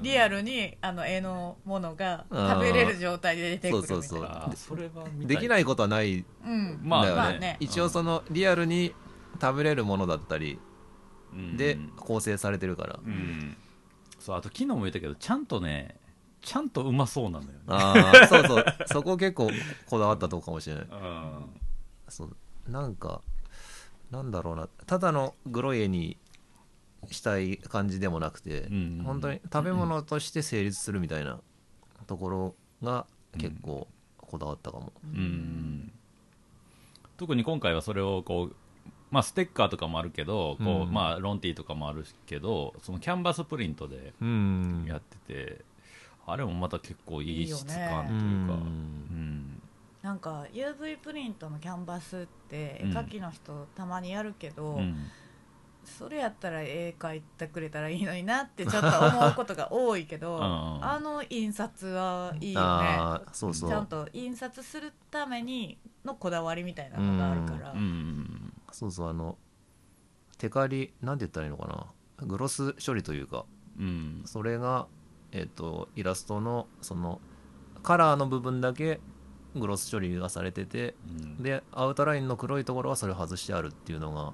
[0.00, 4.02] リアルにあの絵のものが食べれる状態で出てくるみたいな。
[4.04, 5.26] そうそうそう。
[5.26, 7.56] できないことはないうんまあね,、まあね。
[7.58, 8.94] 一応そのリアルに
[9.40, 10.73] 食べれるものだったりうん
[11.56, 13.56] で構成されてるから、うん。
[14.18, 15.96] そうあと昨日も言ったけどちゃんとね
[16.40, 17.58] ちゃんとうまそうなのよね。
[17.68, 18.64] ああ そうそう。
[18.86, 19.50] そこ結構
[19.86, 20.84] こだわったとこかもしれない。
[20.84, 21.44] うん。
[22.08, 22.36] そう
[22.70, 23.22] なんか
[24.10, 24.68] なんだろうな。
[24.86, 26.18] ただのグロい絵に
[27.10, 31.40] したい感じでもなくて、うん本当に食べ物として成立するみたいな
[32.06, 33.06] ところが
[33.38, 35.92] 結構こだわったかも、うん。
[37.16, 38.56] 特に今回はそれをこう
[39.14, 40.92] まあステッカーとかもあるけどこう、うん。
[40.92, 44.84] まあロンティーとかもあるけどそのキャンバスプリントでうん。
[44.88, 45.64] やってて、
[46.26, 47.84] あれもまた結構いい質感というか。
[47.84, 48.10] うん。
[48.10, 49.62] うん。
[50.02, 52.90] なんか UV プリントのキャンバスってうん。
[52.90, 54.96] 絵描きの人たまにやるけど、うん。
[55.84, 62.98] それやったら絵描いてくれたらいいのになってちょっと思うことが多いけど あの印刷はいいよね。
[63.32, 63.70] そうそう。
[63.70, 69.38] ちゃんと印刷するためにのこだわりみたいなのがあるから、うんそうそうあの
[70.36, 72.26] テカリなんて言ったらいいのかな。
[72.26, 73.46] グロス処理というか。
[73.78, 74.22] うん。
[74.24, 74.88] それが、
[75.30, 77.20] えっとイラストのその
[77.84, 78.98] カラーの部分だけ
[79.54, 81.42] グロス処理がされててうん。
[81.42, 84.32] でアウトラインの黒いところはそれを外してあるっていうのが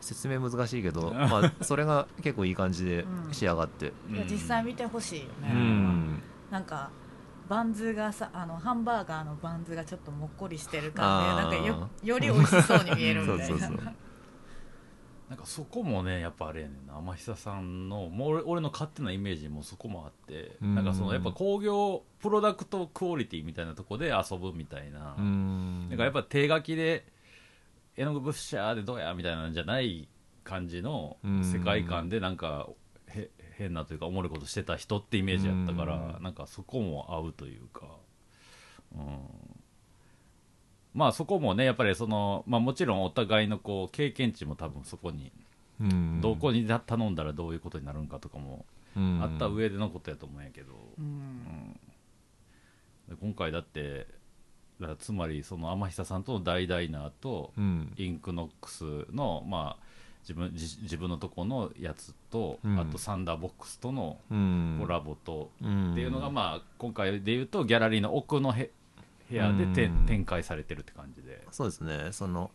[0.00, 3.92] 説明難しいけど、 まあ、それが結構いい感じでうん仕上がって。
[4.10, 6.22] いや実際見てほしいよね、うん。
[6.50, 6.90] なんか
[7.48, 13.94] バンズがさあのハンバーガーのバンズがちょっともっこりしてる感じでなんかよより美味しそうに見えるみたいなそうそうそう。
[15.28, 20.74] なんかそこもねやっぱあれやねんな天久さんのもう俺俺の勝手なイメージもそこもあって、うん。
[20.74, 25.88] なんかそのやっぱ工業プロダクトクオリティみたいなとこで遊ぶみたいな、うん。
[25.88, 27.06] なんかやっぱ手書きで
[27.96, 30.06] 絵の具ブッシャーでどうやみたいなんじゃない
[30.44, 31.42] 感じのうん。
[31.42, 32.72] 世界観でなんかへ
[33.62, 36.22] 変なというかおもろいことしてた人ってイメージやったからうん。
[36.22, 37.86] なんかそこも合うというか、
[38.94, 39.18] うん、
[40.94, 45.32] まあそこもねやっぱりその、まあ、もちろんお互いのこう経験値も多分そこに
[45.80, 46.20] うん。
[46.20, 48.64] どこに頼んだらどういうことになるんかとかも
[48.96, 49.22] うん。
[49.22, 51.78] あった上でのことやと思うんやけど、うん。
[53.08, 54.06] で今回だって
[54.98, 57.92] つまりその天久さんとの大ダイナーとうん。
[57.96, 59.91] インクノックスの、まあ
[60.22, 62.78] 自分自自分のとこのやつと、うん。
[62.78, 64.78] あとサンダーボックスとのうん。
[64.80, 65.92] コラボと、うん。
[65.92, 68.70] っていうのがまあ今回で言うとギャラリーの奥のへ
[69.28, 70.06] 部屋でて、うん。
[70.06, 71.46] 展開されてるって感じで。
[71.50, 72.08] そうですね。
[72.12, 72.50] その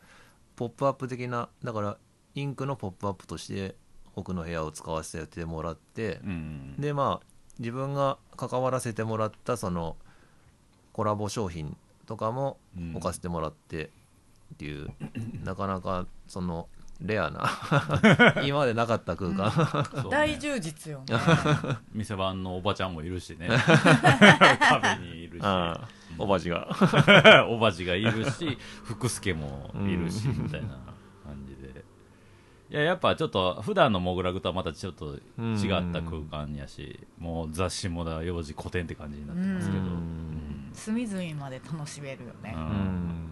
[0.55, 1.97] ポップアップ的なだから
[2.35, 3.75] インクのポップアップとして
[4.15, 6.75] 奥の部屋を使わせてもらってう、ん。
[6.79, 7.25] でまあ
[7.59, 9.97] 自分が関わらせてもらったその
[10.93, 11.75] コラボ商品
[12.05, 12.91] とかもうん。
[12.95, 13.91] 置かせてもらって
[14.53, 14.89] っていう、
[15.43, 16.69] なかなかその
[17.01, 17.49] レアな
[18.43, 20.09] 今までなかった空間、そうね。
[20.09, 20.99] 大充実よ。
[21.07, 21.15] ね
[21.93, 23.49] 店番のおばちゃんもいるしね。
[24.59, 25.43] 壁にいるし。
[26.17, 26.67] おばじが。
[27.49, 30.69] おばじがいるし福助もいるし、うんみたいな
[31.23, 31.85] 感じで。
[32.69, 40.69] いややっぱちょっと普段のモグラグとはまたちょっと違った空間やし、もう雑誌もだ幼児古典って感じになってますけど、ううん。
[40.73, 42.53] 隅々まで楽しめるよね。
[42.55, 43.26] ううんん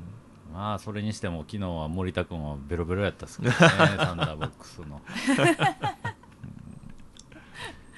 [0.56, 5.02] まあそれにしても昨日は森田君はベロベロやったっすけどねサンダーボックスの、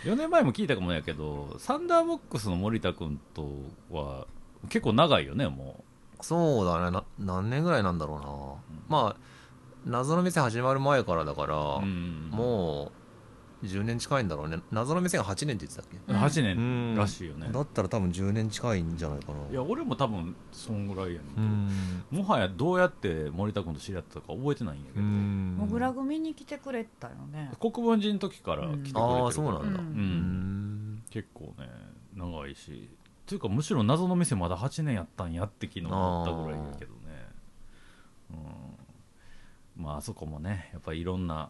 [0.04, 3.48] 4年前も聞いたかもやけどサンダーボックスの森田君と
[3.92, 4.26] は
[4.70, 5.84] 結構長いよねも
[6.20, 6.90] そうだね。
[6.90, 8.20] な何年ぐらいなんだろう
[8.90, 9.16] な、まあ
[9.86, 12.92] 謎の店始まる前からだから、う、うん、もう
[13.64, 14.60] 10年近いんだろうね。
[14.72, 16.94] 謎の店が8年って言ってたっけ？8うん。
[16.94, 19.40] 年らしいよね、だったら多分10年近いんじゃないかな。
[19.50, 22.24] いや俺も多分そんぐらいやねんけうど、ん。
[22.24, 27.52] もはやどうやって森田君と知り合ったか覚えてないんやけうど、んモグラ組に来てくれたよね。
[27.60, 29.60] 国分寺の時から来てくれてるから、ああそうなんだ。
[29.60, 29.78] ううん。
[29.78, 31.04] うん。
[31.10, 31.68] 結構ね
[32.16, 32.90] 長いし。
[32.92, 36.98] っていうかむしろ謎の店まだ8年やったんやって昨日思ったぐらいやけどね。
[38.32, 38.34] う
[39.82, 39.84] ん。
[39.84, 41.50] まああそこもねやっぱりいろんな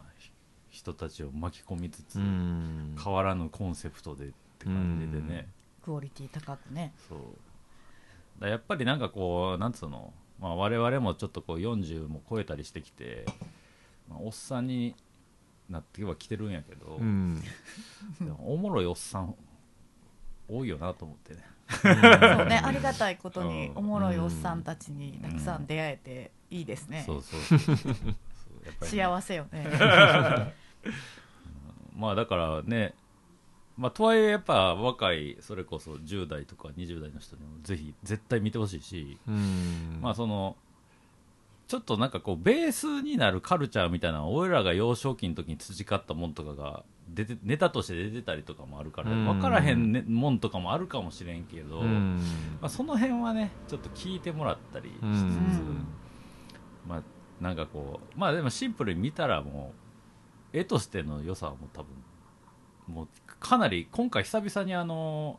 [0.70, 2.96] 人たちを巻き込みつつ、うん。
[3.02, 4.28] 変わらぬコンセプトでっ
[4.58, 5.48] て感じでね、
[5.82, 6.92] クオリティ高くね。
[7.08, 7.20] そう。
[8.40, 13.24] だやっぱりなんかこうなんつうの、まあ、我々もちょっとこう40も超えたりしてきて、
[14.08, 14.94] まあ、おっさんに
[15.68, 17.42] なってはきてるんやけど、うん。
[18.44, 19.34] おもろいおっさん
[20.48, 21.44] 多いよなと思ってね。
[21.68, 22.60] そうね。
[22.64, 23.76] ありがたいことにうん。
[23.76, 27.02] おもろいおっさんたちにたくさん出会えていいですね。
[27.04, 27.88] そうそうそうそう。
[27.90, 28.14] やっぱりね
[28.80, 29.66] 幸せよね。
[31.96, 32.94] まあだからね
[33.78, 39.98] まあとはいえやっぱ若いそれこそ10代とか20代の人にもぜひ絶対見てほしいし、うん。
[40.02, 40.56] まあその
[41.68, 49.24] ちょっとなんかこうベースになるカルチャーみたいなの俺らが幼少期の時に培ったもんとかが出てネタとして出てたりとかもあるからうん。
[49.26, 52.20] 分からへん、ね、もんとかもあるかもしれんけど、うん。
[52.60, 55.86] まあ、その辺はねちょっと聞いてもらったりしつつ、うん。
[56.86, 57.02] まあ
[57.40, 59.72] なんかこうまあでもシンプルに見たらも
[60.52, 61.88] う絵としての良さはもう多分
[62.86, 65.38] もうかなり今回久々にあの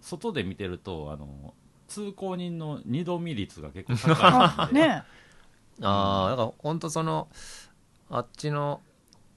[0.00, 1.54] 外で見てるとあの
[1.86, 5.02] 通行人の二度見率が結構高い ね。
[5.80, 7.28] ああだから本当その
[8.10, 8.80] あっちの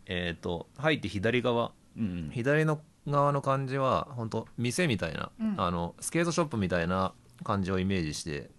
[0.08, 2.30] えっ、と入って左側うん。
[2.34, 5.56] 左の側の感じは本当店みたいな、うん。
[5.58, 8.50] あのスケートショップみたいな感じをイメージして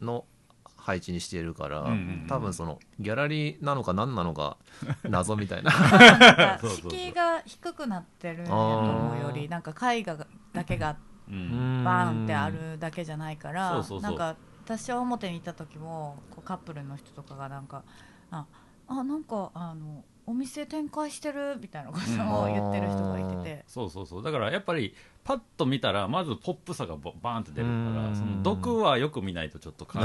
[0.00, 0.24] の
[0.84, 4.58] 配置にしているから、うんうんうん多分そのギャラリーなのか何なのか
[5.04, 5.70] 謎みたいな。
[6.60, 11.82] 敷居が低くなってるんやと思うより なんか絵画だけがうん。
[11.84, 14.00] バーンってあるだけじゃないからそうそうそう。
[14.02, 17.82] なんか私は表にいた時もこうカップルの人とかがなんか
[18.30, 18.44] あ
[18.86, 21.58] あなんかあのお店展開してる？
[21.60, 24.22] みたいなことを言ってる人がいてて、そうそうそう。
[24.22, 28.10] だからやっぱりパッと見たらまずポップさがババーンって出るかうん。
[28.10, 30.02] らその毒はよく見ないとちょっと感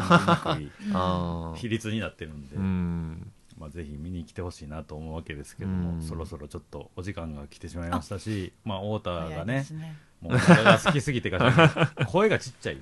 [0.57, 3.31] じにくい 比率になってるんで、うん。
[3.57, 6.01] まあ、ぜひ見に来てほしいなと思うわけですけども、うん。
[6.01, 9.97] そろそろちょっとお時間が来てしまいましたしまあ太田がねすね。
[10.21, 11.39] もう俺が好きすぎてか
[12.07, 12.81] 声がちっちゃいね、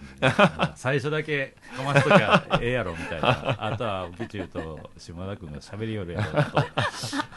[0.75, 3.63] 最初だけかましときゃええやろみたいな。
[3.63, 6.39] あとはビチューと島田君が喋りよるやろと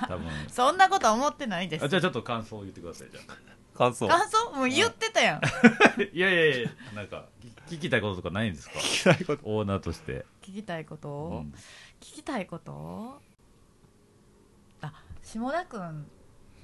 [0.09, 0.29] 多分。
[0.49, 1.85] そんなことは思ってないです。
[1.85, 3.79] あじゃあちょっと感想を言ってくださいじゃあ。
[3.79, 4.09] 感想？
[4.09, 4.51] 感想？
[4.53, 5.41] もう言ってたやん。
[6.13, 7.27] いやいやいやなんか
[7.69, 8.75] 聞聞きたいこととかないんですか？
[9.45, 11.09] オーナーとして、聞きたいこと？
[11.09, 11.53] うを、ん。
[12.01, 13.21] 聞きたいこと？
[14.83, 16.07] あ下田くん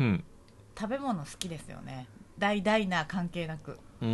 [0.01, 0.25] うん。
[0.79, 2.07] 食べ物好きですよね。
[2.38, 3.79] 大々な関係なく。
[4.03, 4.09] うー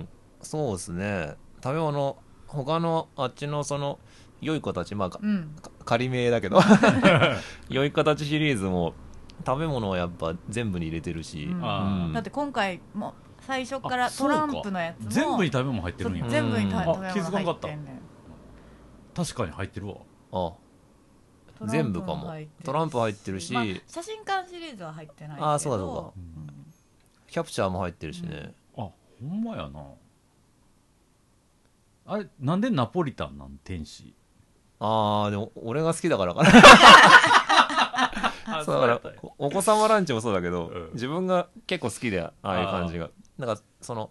[0.00, 0.08] ん。
[0.42, 1.34] そうですね。
[1.62, 2.16] 食べ物
[2.48, 3.98] 他のあっちのその
[4.46, 5.54] 良い子たちまあかうん。
[5.60, 6.60] か仮名だけど。
[7.68, 8.94] 良い子たちシリーズも
[9.44, 11.48] 食べ物はやっぱ全部に入れてるし、
[12.14, 16.28] だって今回も最初からトランプのやつも全部に食べ物入ってるんや。
[16.28, 17.44] 全部に食べあ気づかん。
[17.44, 18.00] かった物入ってんねん。
[19.14, 19.96] 確かに入ってるわ。
[20.32, 20.52] あ
[21.66, 22.32] 全部かも。
[22.64, 25.48] トランプ入ってるし、まあ写真館シリーズは入ってないけど。
[25.48, 26.02] あーそうだそうだ。
[26.16, 26.72] うん。
[27.26, 29.84] キャプチャーも入ってるしね、あほんまやな。
[32.08, 33.58] あれなんでナポリタンなん？
[33.64, 34.14] 天使
[34.78, 36.50] ああでも俺が好きだからかな。
[38.56, 40.90] 子様ランチもそうだけど、うん。
[40.92, 43.10] 自分が結構好きでああいう感じが。
[43.38, 44.10] なんかその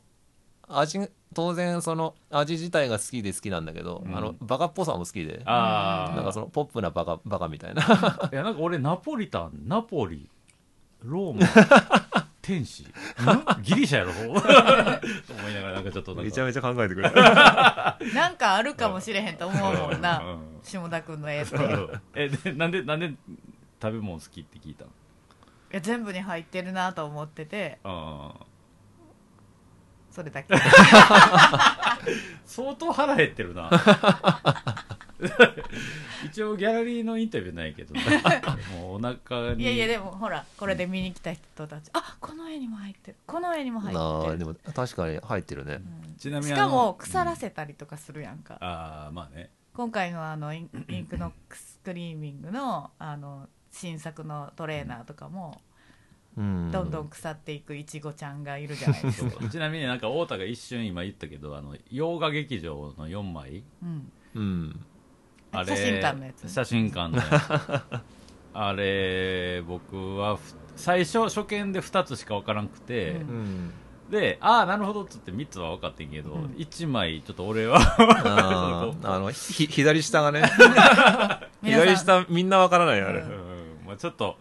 [0.68, 1.00] 味
[1.34, 4.16] 当然その味自体が好きで好きなんだけど、うん。
[4.16, 7.84] あのバカっぽさも好きでああなんかそのポップなバカバカみたいな。
[8.32, 10.30] いやなんか俺ナポリタンナポリ
[11.04, 11.48] ローマ
[12.46, 12.84] 天使。
[12.84, 12.88] ん？
[13.64, 14.14] ギリシャやろ？
[14.14, 14.20] と
[15.34, 16.24] 思いながらなんかちょっとなんか。
[16.26, 17.16] めちゃめちゃ考えてくれる。
[18.14, 20.20] なんかあるかもしれへんと思うもんな。
[20.20, 20.60] うん。
[20.64, 21.58] 下田君の絵って
[22.14, 23.14] えでなんでなんで
[23.82, 24.92] 食べ物好きって聞いたの？
[25.72, 27.80] や全部に入ってるなと思ってて。
[27.84, 28.34] あ。
[30.12, 30.56] それだけ。
[32.46, 33.70] 相当腹減ってるな
[36.26, 37.96] 一応ギャラリーのインタビューないけど、
[38.76, 39.64] もうお腹に。
[39.64, 41.90] いやいやでもほらこれで見に来た人たち。
[41.94, 43.18] あこの絵にも入ってる。
[43.26, 44.38] この絵にも入ってる。
[44.38, 45.80] でも確かに入ってるね、
[46.18, 49.52] ちなみにしかも腐らせせたりとかするやんか、ああまあね。
[49.74, 55.62] 今回のあのインインクノックスクリーミングのあの新作のトレーナーとかも
[56.38, 56.72] うん。
[56.72, 63.64] どんどん腐っていくいちごちゃんがいるじゃないですか、 ちなみになんか太田が一瞬今言ったけどあの洋画劇場の4枚。
[63.82, 64.86] うん、うん
[65.60, 68.02] あれ写真館のやつ写真館のやつ。
[68.58, 70.42] あれ僕はふ
[70.78, 73.18] 最初初見で2つしか分からんくて、うん。
[73.18, 73.74] うん
[74.10, 76.46] でああなるほどっつって3つは分かってんけど、うん。
[76.58, 77.80] 1枚ちょっと俺は
[79.04, 80.44] あのひ左下がね。
[81.64, 83.36] 左下みんなわからないよあれ、うんうん
[83.88, 84.38] まあ、ちょっと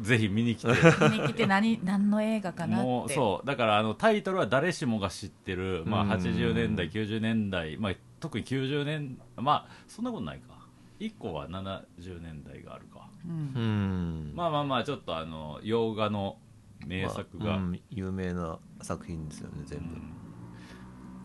[0.00, 0.68] ぜひ見に来て。
[1.10, 2.86] 見に来て何何の映画かなって。
[2.86, 3.46] もうそう。
[3.46, 6.10] だからあのタイトルは誰しもが知ってる、まあ、うん。
[6.12, 7.92] 80年代90年代、まあ、
[8.22, 10.62] 特に90年まあそんなことないか。
[11.00, 13.08] 1個は70年代があるか。
[13.26, 13.32] うん。
[13.32, 16.38] うんまあまあまあちょっとあの洋画の
[16.86, 20.12] 名作が、まあうん有名な作品ですよね全部、うん。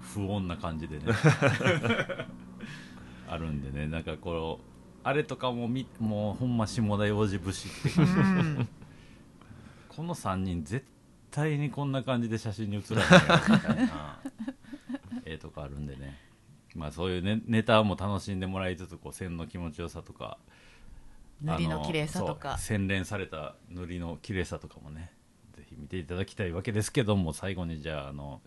[0.02, 1.06] 不穏な感じでね。
[3.30, 3.88] あるんでね。
[3.88, 4.64] なんかこう
[5.04, 8.12] あれとかもみもうほんま下田洋次節って感じ。
[8.12, 8.68] うん。
[9.90, 10.84] この3人絶
[11.30, 13.10] 対にこんな感じで写真に写らない
[13.52, 14.20] みたいな
[15.26, 16.27] 絵とかあるんでね
[16.78, 20.38] まあそういうねネタも楽しんでもらいつつこう線の気持ちよさとか
[21.42, 25.12] 塗りの綺麗さとあか洗練された塗りの綺麗さとかもね
[25.56, 28.42] ぜひ見ていただきたいわけですけども最後にじゃああの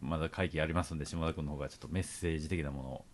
[0.00, 3.04] まだ会議ありますんで島田君の方がちょっとメッセージ的なものを。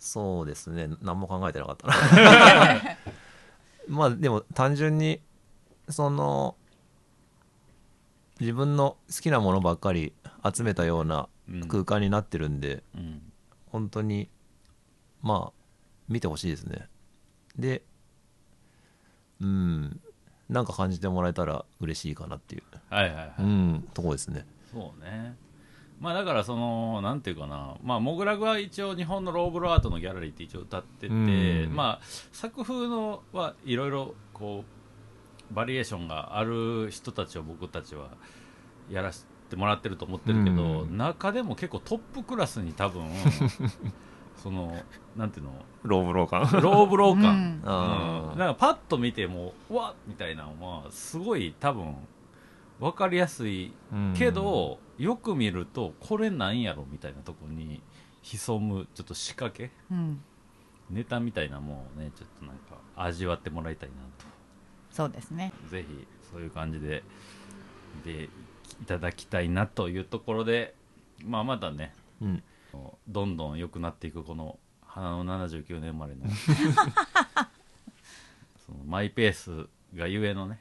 [0.00, 0.88] そうですね。
[1.02, 1.94] 何も考えてなかったな。
[3.86, 5.20] まあでも単純に
[5.88, 6.56] その
[8.40, 10.12] 自分の好きなものばっかり
[10.54, 11.68] 集めたようなうん。
[11.68, 13.22] 空間になってるんで、うん。
[13.66, 14.28] 本当に
[15.20, 15.52] まあ
[16.08, 16.88] 見てほしいですね。
[17.56, 17.82] で
[19.40, 20.00] うん。
[20.48, 23.88] なんか感じてもらえたら嬉しいかなっていう、はいはいはい、うん。
[23.94, 24.46] とこですね。
[24.72, 25.36] そうね。
[26.00, 27.74] まあだからそのなんていうかな。
[27.82, 31.72] まあモグラグは一応日本のローブルアートのギャラリーって一応歌ってて、うん。
[31.74, 34.79] まあ作風のはいろいろこう
[35.50, 38.08] バリエーションがある人たちを僕たちは
[38.88, 40.96] やらせてもらってると思ってるけど、うん。
[40.96, 43.08] 中でも結構トップクラスに多分
[44.36, 44.76] その
[45.16, 45.52] なんていうの？
[45.82, 48.32] ローブロー感ローブロー感、うん。
[48.32, 48.38] うん。
[48.38, 51.94] なんかパッと見てもうわっみたいなのはすごい多分
[52.78, 53.72] 分かりやすい
[54.16, 57.82] けど、よく見るとこれなんやろみたいなとこに
[58.22, 59.70] 潜むちょっと仕掛け？
[59.90, 60.22] うん。
[60.88, 63.96] ネタみたいなもんをねちょっとなんか味わってもらいたいな
[65.00, 65.52] そうですね。
[65.64, 67.02] とぜひそういう感じで
[68.06, 68.28] 見てい
[68.86, 70.74] ただきたいなというところで、
[71.24, 72.42] まあ、またねうん。
[73.08, 76.22] どんどん良くなっていくこの花の79年生まれの
[78.64, 80.60] そのマイペースがゆえのね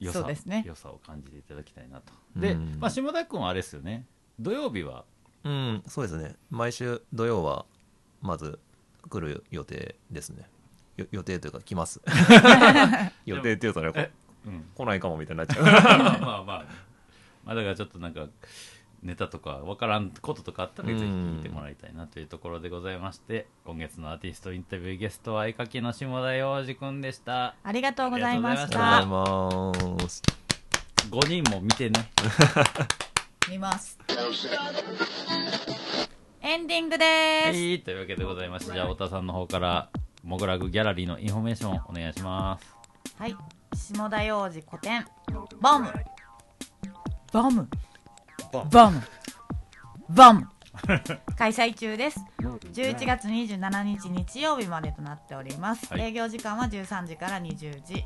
[0.00, 0.64] 良さそうですね。
[0.66, 2.12] 良さを感じていただきたいなと。
[2.34, 2.78] で、うん。
[2.80, 4.04] まあ、下田君はあれですよね。
[4.40, 5.04] 土曜日は？
[5.44, 6.34] うんそうですね。
[6.50, 7.66] 毎週土曜は
[8.20, 8.58] まず
[9.08, 10.42] 来る予定ですね。
[10.42, 10.46] よ
[10.96, 12.00] 予定というか来ます。
[13.24, 14.10] 予定っていうとねえ
[14.46, 14.64] うん。
[14.74, 15.64] 来ないかもみたいになっちゃう。
[15.64, 16.64] まあまあ、
[17.44, 18.26] まあ、だからちょっとなんか
[19.02, 27.56] ネタとか分からんこととかあったらぜひ聞いてもらいたいなというところでございまして今月のアーティストインタビューゲストは絵描きの下田洋二君でした。
[27.62, 28.98] ありがとうございました。
[28.98, 30.22] ありがとうございます。
[31.10, 32.10] 5人も見てね。
[33.50, 33.98] 見ます。
[36.40, 37.04] エンディングで
[37.46, 39.90] はす、いというわけでございましてじゃあ太田さんの方から
[40.22, 42.76] モグラグギャラリーのインフォメーションお願いします。
[43.18, 43.36] はい。
[43.74, 45.04] 下田洋次個展。
[45.60, 45.92] ボム。
[47.32, 47.68] ボム。
[48.52, 49.02] ボム。
[50.08, 50.48] ボム。
[51.36, 52.20] 開催中です。
[52.40, 56.02] 11月27日日曜日までとなっております、はい。
[56.02, 58.04] 営業時間は13時から20時。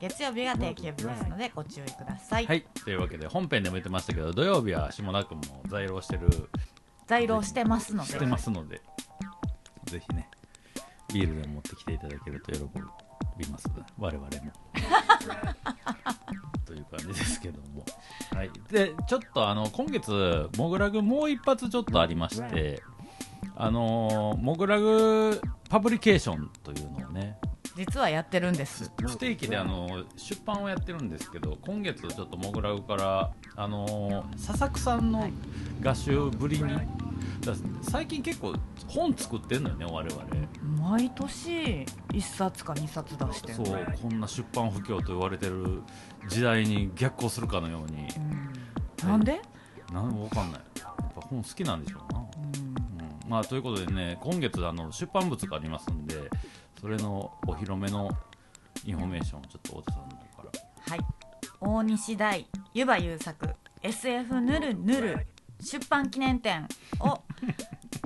[0.00, 2.66] 月曜日が定休日ですのでご注意ください、はい。
[2.84, 6.28] というわけで本編でも言ってましたけど土曜日は下田君も在労してる。
[7.06, 8.10] 在労してますので。
[8.10, 8.80] してますので。
[9.86, 10.28] ぜひね
[11.12, 12.68] ビールでも持ってきていただけると喜ぶ
[13.38, 14.30] ります我々も。
[16.64, 17.84] という感じですけども。
[18.34, 18.50] はい。
[18.70, 22.82] でちょっとあの今月モグラグもう一発ちょっとありまして
[23.54, 27.38] あのモグラグパブリケーションというのをね
[27.76, 28.90] 実はやってるんです。
[29.00, 35.28] 不定期であの出版をやってるんですけど今月ちょっとモグラグからあの笹久さんの
[35.80, 36.86] 画集ぶりに、だから
[37.82, 38.54] 最近結構
[38.88, 40.24] 本作ってんのよね我々。
[40.80, 45.82] 毎年1冊か2冊出してるそうこんな出版不況と言われてる
[46.28, 48.08] 時代に逆行するかのように。
[49.02, 49.08] うん。
[49.08, 49.40] なんで、
[49.92, 50.60] なんわかんない。
[50.80, 52.24] やっぱ本好きなんでしょうな、うん。
[52.24, 53.30] うん。
[53.30, 56.14] まあ、ということでね今月あの出版物がありますんで
[56.80, 58.10] それのお披露目の
[58.84, 60.50] インフォメーションをちょっと太田さんの方か
[60.88, 60.96] ら。
[60.96, 61.00] はい。
[61.60, 63.48] 大西大湯葉優作
[63.82, 65.26] SF ぬるぬる
[65.60, 66.68] 出版記念展
[67.00, 67.22] を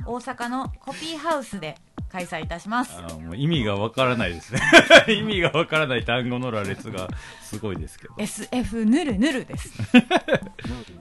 [0.07, 1.77] 大阪のコピーハウスで
[2.11, 2.97] 開催いたします。
[2.99, 4.61] あのもう意味がわからないですね。
[5.09, 7.09] 意味がわからない単語の羅列が
[7.41, 8.15] すごいですけど。
[8.19, 9.73] SF ぬるぬるです。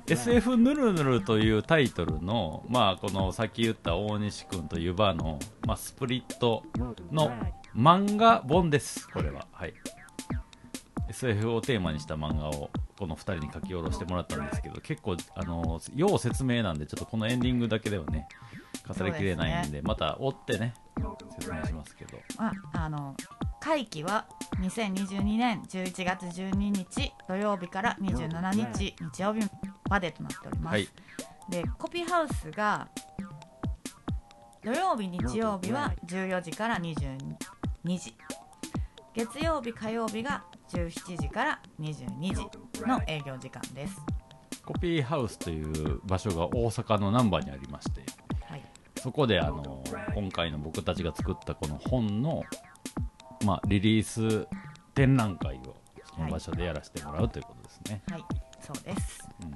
[0.08, 6.64] SF ぬるぬるというタイトルの、まあ、このさっき言った大西君と湯葉の、まあ、スプリット
[7.12, 7.32] の
[7.76, 9.48] 漫画本です、これは。
[9.52, 9.74] はい。
[11.10, 12.70] SF をテーマにした漫画を
[13.00, 18.28] この2人に書き下ろしてもらったんですけど、結構、あの、要説明なんで、ちょっとこのエンディングだけではね、
[18.86, 20.74] 語りきれないんで、そうですまた追ってね、
[21.40, 22.20] 説明しますけど。
[22.38, 23.16] ああの
[23.62, 24.26] 会期は
[24.62, 29.50] 2022年11月12日土曜日から27日日曜日
[29.90, 30.90] までとなっております、はい。
[31.50, 32.88] でコピーハウスが
[34.64, 37.18] 土曜日日曜日は14時から22
[37.84, 38.16] 時。
[39.14, 44.02] 月曜日火曜日が17時から22時の営業時間です。
[44.66, 48.02] コピーハウスという場所が大阪の難波にありまして、
[48.46, 48.64] はい。
[48.98, 52.44] そこであの今回の僕たちが作ったこの本の、
[53.46, 54.48] まあ、リリース
[54.94, 55.76] 展覧会を
[56.14, 58.04] その場所でやらせてもらうということですね。
[58.12, 58.24] はい。
[58.60, 59.28] そうです。
[59.42, 59.52] うん。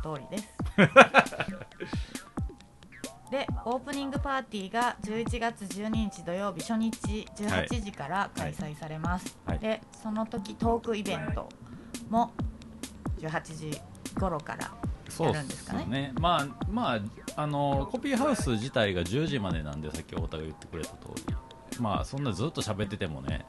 [0.00, 0.48] その通りです。
[0.76, 0.86] で
[3.66, 9.58] オープニングパーティーが11月12日土曜日初日18時から開催されます、はい。
[9.58, 11.48] でその時トークイベント
[12.10, 12.32] も
[13.20, 13.80] 18時
[14.20, 14.70] 頃から
[15.08, 16.12] そうやるんですかね。
[16.20, 17.00] まあまあ
[17.36, 20.96] あのコピーハウス自体が10時までなんでさっき太田が言ってくれた通
[21.26, 21.34] り。
[21.80, 23.46] まあそんなずっと喋っててもね、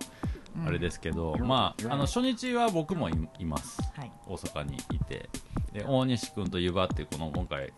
[0.58, 0.68] うん。
[0.68, 3.82] あれですけどまああの初日は僕もいいます。
[3.98, 4.12] はい。
[4.28, 5.30] 大阪にいて。
[5.74, 7.74] で大西君と湯葉ってこの今回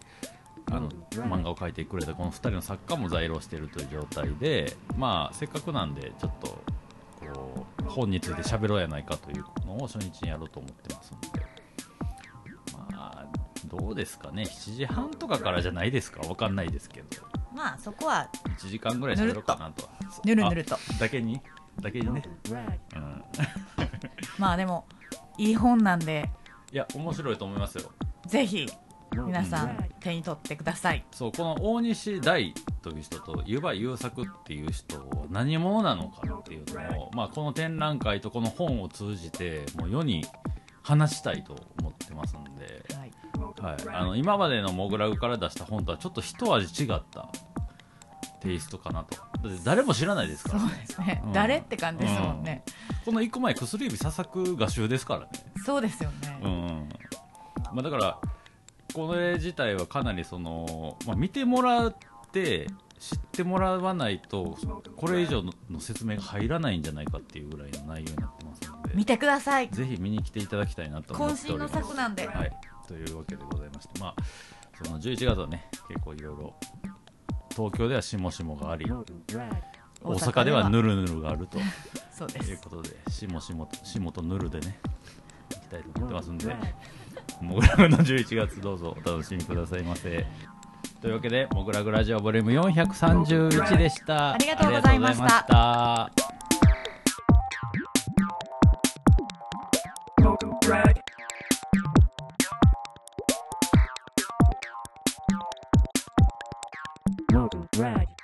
[0.71, 11.47] あの漫画を描いてくれたこの2人の作家も在労しているという状態でまあせっかくなんでちょっとこう本について喋ろうやないかというのを初日にやろうと思ってますので。
[12.91, 13.25] まあ
[13.65, 16.21] どうですかね？7時半とかからじゃないですか？
[16.27, 17.07] わかんないですけど。
[17.55, 19.89] まあそこは1時間ぐらい喋ろうかなと。
[20.25, 20.75] ぬるぬると。
[20.75, 21.41] あだけに？
[21.81, 22.23] だけにね.
[22.95, 23.23] うん、
[24.39, 24.85] まあでも
[25.37, 26.29] いい本なんで。
[26.71, 27.91] いや面白いと思いますよ。
[28.25, 28.67] ぜひ
[29.25, 31.05] 皆さん手に取ってください。
[31.11, 40.25] そうこの大西大という人と湯葉優作っていう人は何者なのかっていうのを、まあ、この展覧会とこの本を通じてもう世に
[40.81, 43.11] 話したいと思ってますんで、はい。
[43.61, 47.29] はい、あの今までのモグラグから出した本とはちょっと一味違った
[48.39, 49.17] テイストかなと。
[49.63, 51.33] 誰も知らないですからそうねですね、うん。
[51.33, 52.63] 誰って感じですもんね、
[53.05, 55.27] この1個前薬指ささく画集ですからね。
[55.65, 56.89] そうですよね、うんうん。
[57.73, 58.19] まあ、だから
[58.93, 61.95] これ自体はかなりその、まあ、見てもらっ
[62.31, 62.67] て
[62.99, 64.57] 知ってもらわないと
[64.95, 68.95] これ以上の説明が入らないんじゃないかっていうぐらいの内容になってますので。
[68.95, 69.69] 見てください。
[69.69, 71.75] ぜひ見に来ていただきたいなと思っております。
[71.75, 72.27] 渾身の作なんで。
[72.27, 72.51] はい、
[72.87, 74.15] というわけでございまして、まあ、
[74.83, 76.55] その11月はね結構いろいろ
[77.49, 78.85] 東京ではしもしもがあり.
[80.03, 81.59] 大阪ではぬるぬるがあると。
[82.11, 82.51] そうです。
[82.51, 84.79] いうことでしもしもとしもとぬるでね
[85.51, 86.55] いきたいと思ってますんで
[87.41, 90.25] モグラグの11月どうぞお楽しみくださいませ。
[91.01, 94.33] というわけでモグラグラジオボリューム431でした。
[94.33, 96.11] ありがとうございました。
[100.23, 100.83] モグラ
[108.03, 108.16] グ